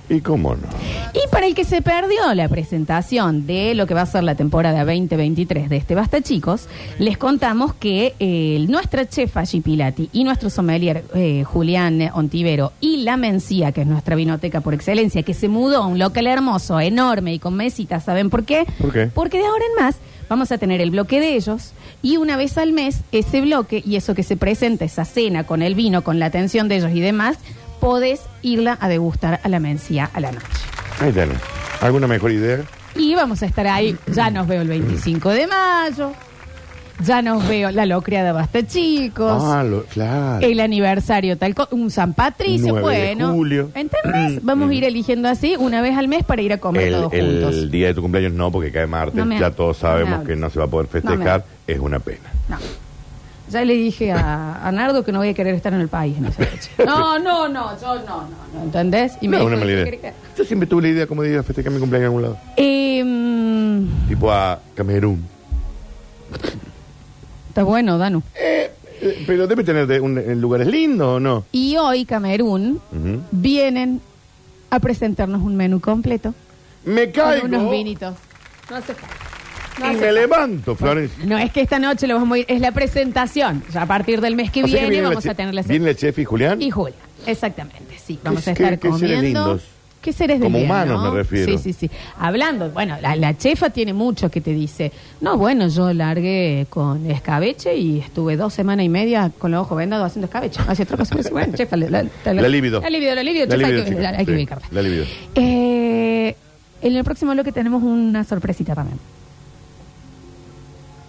¿Y 0.09 0.21
cómo 0.21 0.55
no? 0.55 0.67
Y 1.13 1.27
para 1.31 1.47
el 1.47 1.55
que 1.55 1.63
se 1.63 1.81
perdió 1.81 2.33
la 2.33 2.47
presentación 2.47 3.47
de 3.47 3.73
lo 3.73 3.87
que 3.87 3.93
va 3.93 4.01
a 4.01 4.05
ser 4.05 4.23
la 4.23 4.35
temporada 4.35 4.85
2023 4.85 5.69
de 5.69 5.77
este 5.77 5.95
Basta 5.95 6.21
Chicos, 6.21 6.67
les 6.99 7.17
contamos 7.17 7.73
que 7.73 8.13
eh, 8.19 8.63
nuestra 8.67 9.07
chef 9.07 9.35
Angie 9.37 9.61
Pilati 9.61 10.09
y 10.13 10.23
nuestro 10.23 10.49
sommelier 10.49 11.03
eh, 11.15 11.43
Julián 11.43 12.11
Ontivero 12.13 12.73
y 12.81 12.97
la 12.97 13.17
Mencía, 13.17 13.71
que 13.71 13.81
es 13.81 13.87
nuestra 13.87 14.15
vinoteca 14.15 14.61
por 14.61 14.73
excelencia, 14.73 15.23
que 15.23 15.33
se 15.33 15.47
mudó 15.47 15.83
a 15.83 15.87
un 15.87 15.97
local 15.97 16.27
hermoso, 16.27 16.79
enorme 16.79 17.33
y 17.33 17.39
con 17.39 17.55
mesitas, 17.55 18.03
¿saben 18.03 18.29
por 18.29 18.43
qué? 18.43 18.65
¿Por 18.79 18.93
qué? 18.93 19.07
Porque 19.07 19.37
de 19.37 19.45
ahora 19.45 19.65
en 19.65 19.83
más 19.83 19.95
vamos 20.29 20.51
a 20.51 20.57
tener 20.57 20.81
el 20.81 20.91
bloque 20.91 21.19
de 21.19 21.35
ellos 21.35 21.71
y 22.01 22.17
una 22.17 22.37
vez 22.37 22.57
al 22.57 22.71
mes 22.71 23.01
ese 23.11 23.41
bloque 23.41 23.81
y 23.85 23.95
eso 23.95 24.15
que 24.15 24.23
se 24.23 24.37
presenta, 24.37 24.85
esa 24.85 25.05
cena 25.05 25.45
con 25.45 25.61
el 25.61 25.75
vino, 25.75 26.03
con 26.03 26.19
la 26.19 26.27
atención 26.27 26.67
de 26.67 26.77
ellos 26.77 26.91
y 26.93 26.99
demás, 26.99 27.37
podés 27.85 28.21
irla 28.41 28.77
a 28.81 28.87
degustar 28.89 29.39
a 29.43 29.47
la 29.49 29.59
Mencía 29.59 30.09
a 30.11 30.19
la 30.19 30.31
noche. 30.31 30.45
Ahí 30.99 31.11
tenés. 31.11 31.37
¿Alguna 31.81 32.07
mejor 32.07 32.31
idea? 32.31 32.61
Y 32.95 33.13
vamos 33.13 33.43
a 33.43 33.45
estar 33.45 33.67
ahí, 33.67 33.95
ya 34.07 34.31
nos 34.31 34.47
veo 34.47 34.61
el 34.63 34.69
25 34.69 35.29
de 35.29 35.45
mayo, 35.47 36.11
ya 37.03 37.21
nos 37.21 37.47
veo 37.47 37.69
la 37.71 37.85
locreada 37.85 38.31
Basta 38.31 38.65
Chicos. 38.65 39.43
Ah, 39.45 39.63
lo- 39.63 39.83
claro. 39.83 40.43
El 40.45 40.61
aniversario 40.61 41.37
tal 41.37 41.53
un 41.71 41.91
San 41.91 42.13
Patricio, 42.13 42.69
9 42.73 42.97
de 42.97 43.15
bueno. 43.15 43.33
julio. 43.33 43.69
¿Entendés? 43.75 44.43
Vamos 44.43 44.69
a 44.69 44.73
ir 44.73 44.83
eligiendo 44.85 45.27
así 45.29 45.55
una 45.59 45.81
vez 45.81 45.95
al 45.97 46.07
mes 46.07 46.23
para 46.23 46.41
ir 46.41 46.53
a 46.53 46.57
comer 46.57 46.87
El, 46.87 46.93
todos 46.93 47.13
el 47.13 47.41
juntos. 47.41 47.71
día 47.71 47.87
de 47.87 47.93
tu 47.93 48.01
cumpleaños 48.01 48.31
no, 48.33 48.49
porque 48.51 48.71
cae 48.71 48.87
martes. 48.87 49.15
No 49.15 49.25
me 49.25 49.37
ya 49.39 49.51
todos 49.51 49.83
no 49.83 49.89
me 49.89 49.93
sabemos 49.93 50.13
hables. 50.15 50.27
que 50.29 50.35
no 50.37 50.49
se 50.49 50.57
va 50.59 50.65
a 50.65 50.69
poder 50.69 50.87
festejar. 50.87 51.45
es 51.67 51.79
una 51.79 51.99
pena. 51.99 52.31
No. 52.49 52.57
Ya 53.49 53.63
le 53.63 53.73
dije 53.75 54.11
a, 54.11 54.67
a 54.67 54.71
Nardo 54.71 55.03
que 55.03 55.11
no 55.11 55.19
voy 55.19 55.29
a 55.29 55.33
querer 55.35 55.53
estar 55.53 55.71
en 55.73 55.79
el 55.81 55.87
país 55.87 56.17
en 56.17 56.25
esa 56.25 56.43
fecha. 56.45 56.69
No, 56.85 57.19
no, 57.19 57.47
no, 57.47 57.79
yo 57.79 57.95
no, 57.97 58.21
no, 58.21 58.27
no, 58.53 58.63
¿entendés? 58.63 59.13
Y 59.21 59.27
no, 59.27 59.37
dijo, 59.37 59.47
una 59.47 59.57
mala 59.57 59.67
¿qué 59.67 59.73
idea. 59.73 59.85
querés 59.85 59.99
que- 60.01 60.13
Yo 60.37 60.43
siempre 60.45 60.67
tuve 60.67 60.81
la 60.83 60.87
idea 60.89 61.07
como 61.07 61.21
de 61.21 61.31
ir 61.31 61.37
a 61.37 61.43
festejar 61.43 61.71
mi 61.71 61.79
cumpleaños 61.79 62.05
en 62.11 62.15
algún 62.17 62.21
lado. 62.23 62.37
Eh, 62.57 63.03
mm, 63.03 64.07
Tipo 64.07 64.31
a 64.31 64.59
Camerún. 64.73 65.23
está 67.49 67.63
bueno, 67.63 67.97
Danu. 67.97 68.23
Eh, 68.35 68.71
Pero 69.27 69.45
debe 69.47 69.63
tener 69.63 69.85
de 69.87 69.99
un- 69.99 70.17
en 70.17 70.41
lugares 70.41 70.67
lindos 70.67 71.07
o 71.17 71.19
no. 71.19 71.45
Y 71.51 71.77
hoy, 71.77 72.05
Camerún, 72.05 72.81
Ujú. 72.91 73.21
vienen 73.31 74.01
a 74.71 74.79
presentarnos 74.79 75.41
un 75.43 75.55
menú 75.55 75.79
completo. 75.79 76.33
Me 76.83 77.11
Con 77.11 77.23
caigo 77.23 77.45
unos 77.47 77.69
vinitos. 77.71 78.15
No 78.69 78.75
hace 78.77 78.95
falta. 78.95 79.15
No 79.79 79.91
y 79.91 79.95
me 79.97 80.11
levanto, 80.11 80.75
Florencia. 80.75 81.25
No 81.25 81.37
es 81.37 81.51
que 81.51 81.61
esta 81.61 81.79
noche 81.79 82.07
lo 82.07 82.15
vamos 82.15 82.35
a 82.35 82.39
ir, 82.39 82.45
es 82.47 82.61
la 82.61 82.71
presentación. 82.71 83.63
Ya 83.73 83.81
a 83.81 83.85
partir 83.85 84.21
del 84.21 84.35
mes 84.35 84.51
que 84.51 84.63
O 84.63 84.67
sea 84.67 84.81
que 84.81 84.89
viene 84.89 85.03
la 85.03 85.09
vamos 85.09 85.23
che- 85.23 85.29
a 85.31 85.33
tener 85.35 85.53
la 85.53 85.61
Viene 85.63 85.89
el 85.89 85.95
chef 85.97 86.17
y 86.19 86.25
Julián. 86.25 86.61
Y 86.61 86.71
Julia, 86.71 86.95
exactamente, 87.25 87.97
sí. 88.03 88.19
Vamos 88.23 88.43
¿Qué- 88.43 88.49
a 88.51 88.53
estar 88.53 88.79
qué- 88.79 88.89
qué 88.89 88.97
seres 88.97 89.15
comiendo. 89.17 89.45
lindos? 89.47 89.61
¿Qué 90.01 90.13
seres 90.13 90.39
de 90.39 90.43
Como 90.45 90.59
bien, 90.59 90.69
humanos 90.69 91.01
no? 91.03 91.11
me 91.11 91.17
refiero. 91.17 91.51
Sí, 91.57 91.57
sí, 91.57 91.73
sí. 91.73 91.89
Hablando, 92.19 92.69
bueno, 92.69 92.95
la, 93.01 93.15
la 93.15 93.35
chefa 93.35 93.71
tiene 93.71 93.91
mucho 93.91 94.29
que 94.29 94.39
te 94.39 94.51
dice. 94.53 94.91
No, 95.19 95.35
bueno, 95.35 95.67
yo 95.67 95.91
largué 95.93 96.67
con 96.69 97.09
escabeche 97.09 97.75
y 97.75 97.99
estuve 98.01 98.37
dos 98.37 98.53
semanas 98.53 98.85
y 98.85 98.89
media 98.89 99.31
con 99.35 99.49
los 99.49 99.61
ojos 99.61 99.79
vendados 99.79 100.05
haciendo 100.05 100.25
escabeche. 100.27 100.61
Hace 100.67 100.83
otra 100.83 100.97
cosa. 100.97 101.15
Pero, 101.15 101.31
bueno, 101.31 101.57
chefa, 101.57 101.75
la, 101.75 101.89
la, 101.89 102.33
La 102.33 102.47
libido. 102.47 102.81
La 102.81 102.89
libido, 102.91 103.15
la 103.15 103.23
libido, 103.23 103.45
La 103.47 103.55
chefa, 103.55 103.67
libido, 103.67 103.83
hay 103.83 103.89
que, 103.89 103.95
chica. 103.95 104.09
hay 104.09 104.25
que 104.25 104.31
Sí, 104.31 104.37
ubicarla. 104.37 104.67
la 104.69 104.81
libido. 104.83 105.05
Eh, 105.33 106.35
en 106.83 106.95
el 106.95 107.03
próximo 107.03 107.31
bloque 107.31 107.51
tenemos 107.51 107.81
una 107.81 108.23
sorpresita 108.23 108.75
también. 108.75 108.99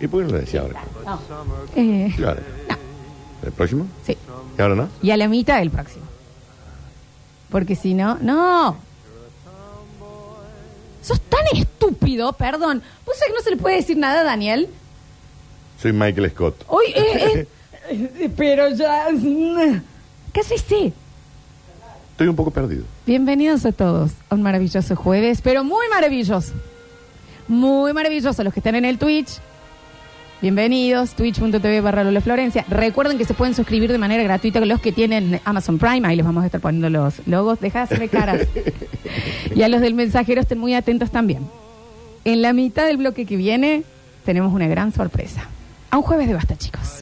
¿Y 0.01 0.07
por 0.09 0.21
qué 0.21 0.27
no 0.27 0.33
lo 0.35 0.41
decía 0.41 0.61
ahora? 0.61 0.83
No. 1.05 1.21
Eh, 1.75 2.13
Claro. 2.17 2.41
¿El 3.45 3.53
próximo? 3.53 3.87
sí. 4.05 4.17
¿Y 4.59 4.63
ahora 4.63 4.75
no? 4.75 4.89
Y 5.03 5.11
a 5.11 5.17
la 5.17 5.29
mitad 5.29 5.59
del 5.59 5.71
próximo. 5.71 6.05
Porque 7.51 7.77
si 7.77 7.95
no, 7.95 8.17
no. 8.21 8.77
Sos 11.03 11.21
tan 11.21 11.45
estúpido, 11.53 12.33
perdón. 12.33 12.83
¿Vos 13.05 13.17
sabés 13.17 13.33
que 13.33 13.39
no 13.39 13.43
se 13.43 13.51
le 13.51 13.57
puede 13.59 13.77
decir 13.77 13.97
nada 13.97 14.21
a 14.21 14.25
Daniel? 14.25 14.69
Soy 15.81 15.93
Michael 15.93 16.31
Scott. 16.31 16.65
Hoy 16.69 16.87
es... 16.95 17.47
pero 18.37 18.71
ya... 18.71 19.07
Cállese. 20.33 20.93
Estoy 22.13 22.29
un 22.29 22.35
poco 22.37 22.51
perdido. 22.51 22.85
Bienvenidos 23.07 23.65
a 23.67 23.73
todos 23.73 24.13
a 24.31 24.35
un 24.35 24.43
maravilloso 24.43 24.97
jueves, 24.97 25.41
pero 25.43 25.63
muy 25.65 25.87
maravilloso. 25.89 26.55
Muy 27.47 27.93
maravilloso 27.93 28.43
los 28.43 28.53
que 28.55 28.61
están 28.61 28.75
en 28.75 28.87
el 28.87 28.99
Twitch. 28.99 29.39
Bienvenidos, 30.43 31.15
twitch.tv 31.15 31.81
barra 31.81 32.05
Lola 32.05 32.21
Florencia. 32.21 32.67
Recuerden 32.69 33.17
que 33.17 33.25
se 33.25 33.33
pueden 33.33 33.55
suscribir 33.55 33.91
de 33.91 33.97
manera 33.97 34.23
gratuita 34.23 34.61
los 34.61 34.83
que 34.83 34.93
tienen 34.93 35.41
Amazon 35.47 35.79
Prime. 35.79 36.07
Ahí 36.07 36.15
les 36.15 36.27
vamos 36.27 36.43
a 36.43 36.47
estar 36.47 36.61
poniendo 36.61 36.91
los 36.91 37.27
logos. 37.27 37.59
Deja 37.59 37.79
de 37.79 37.85
hacerme 37.85 38.09
caras. 38.09 38.47
y 39.55 39.63
a 39.63 39.69
los 39.69 39.81
del 39.81 39.95
mensajero 39.95 40.43
estén 40.43 40.59
muy 40.59 40.75
atentos 40.75 41.11
también. 41.11 41.49
En 42.27 42.43
la 42.43 42.53
mitad 42.53 42.87
del 42.87 42.99
bloque 42.99 43.25
que 43.25 43.37
viene 43.37 43.85
tenemos 44.27 44.53
una 44.53 44.69
gran 44.69 44.93
sorpresa. 44.93 45.49
A 45.91 45.97
un 45.97 46.03
jueves 46.03 46.29
de 46.29 46.35
basta, 46.35 46.55
chicos. 46.55 46.87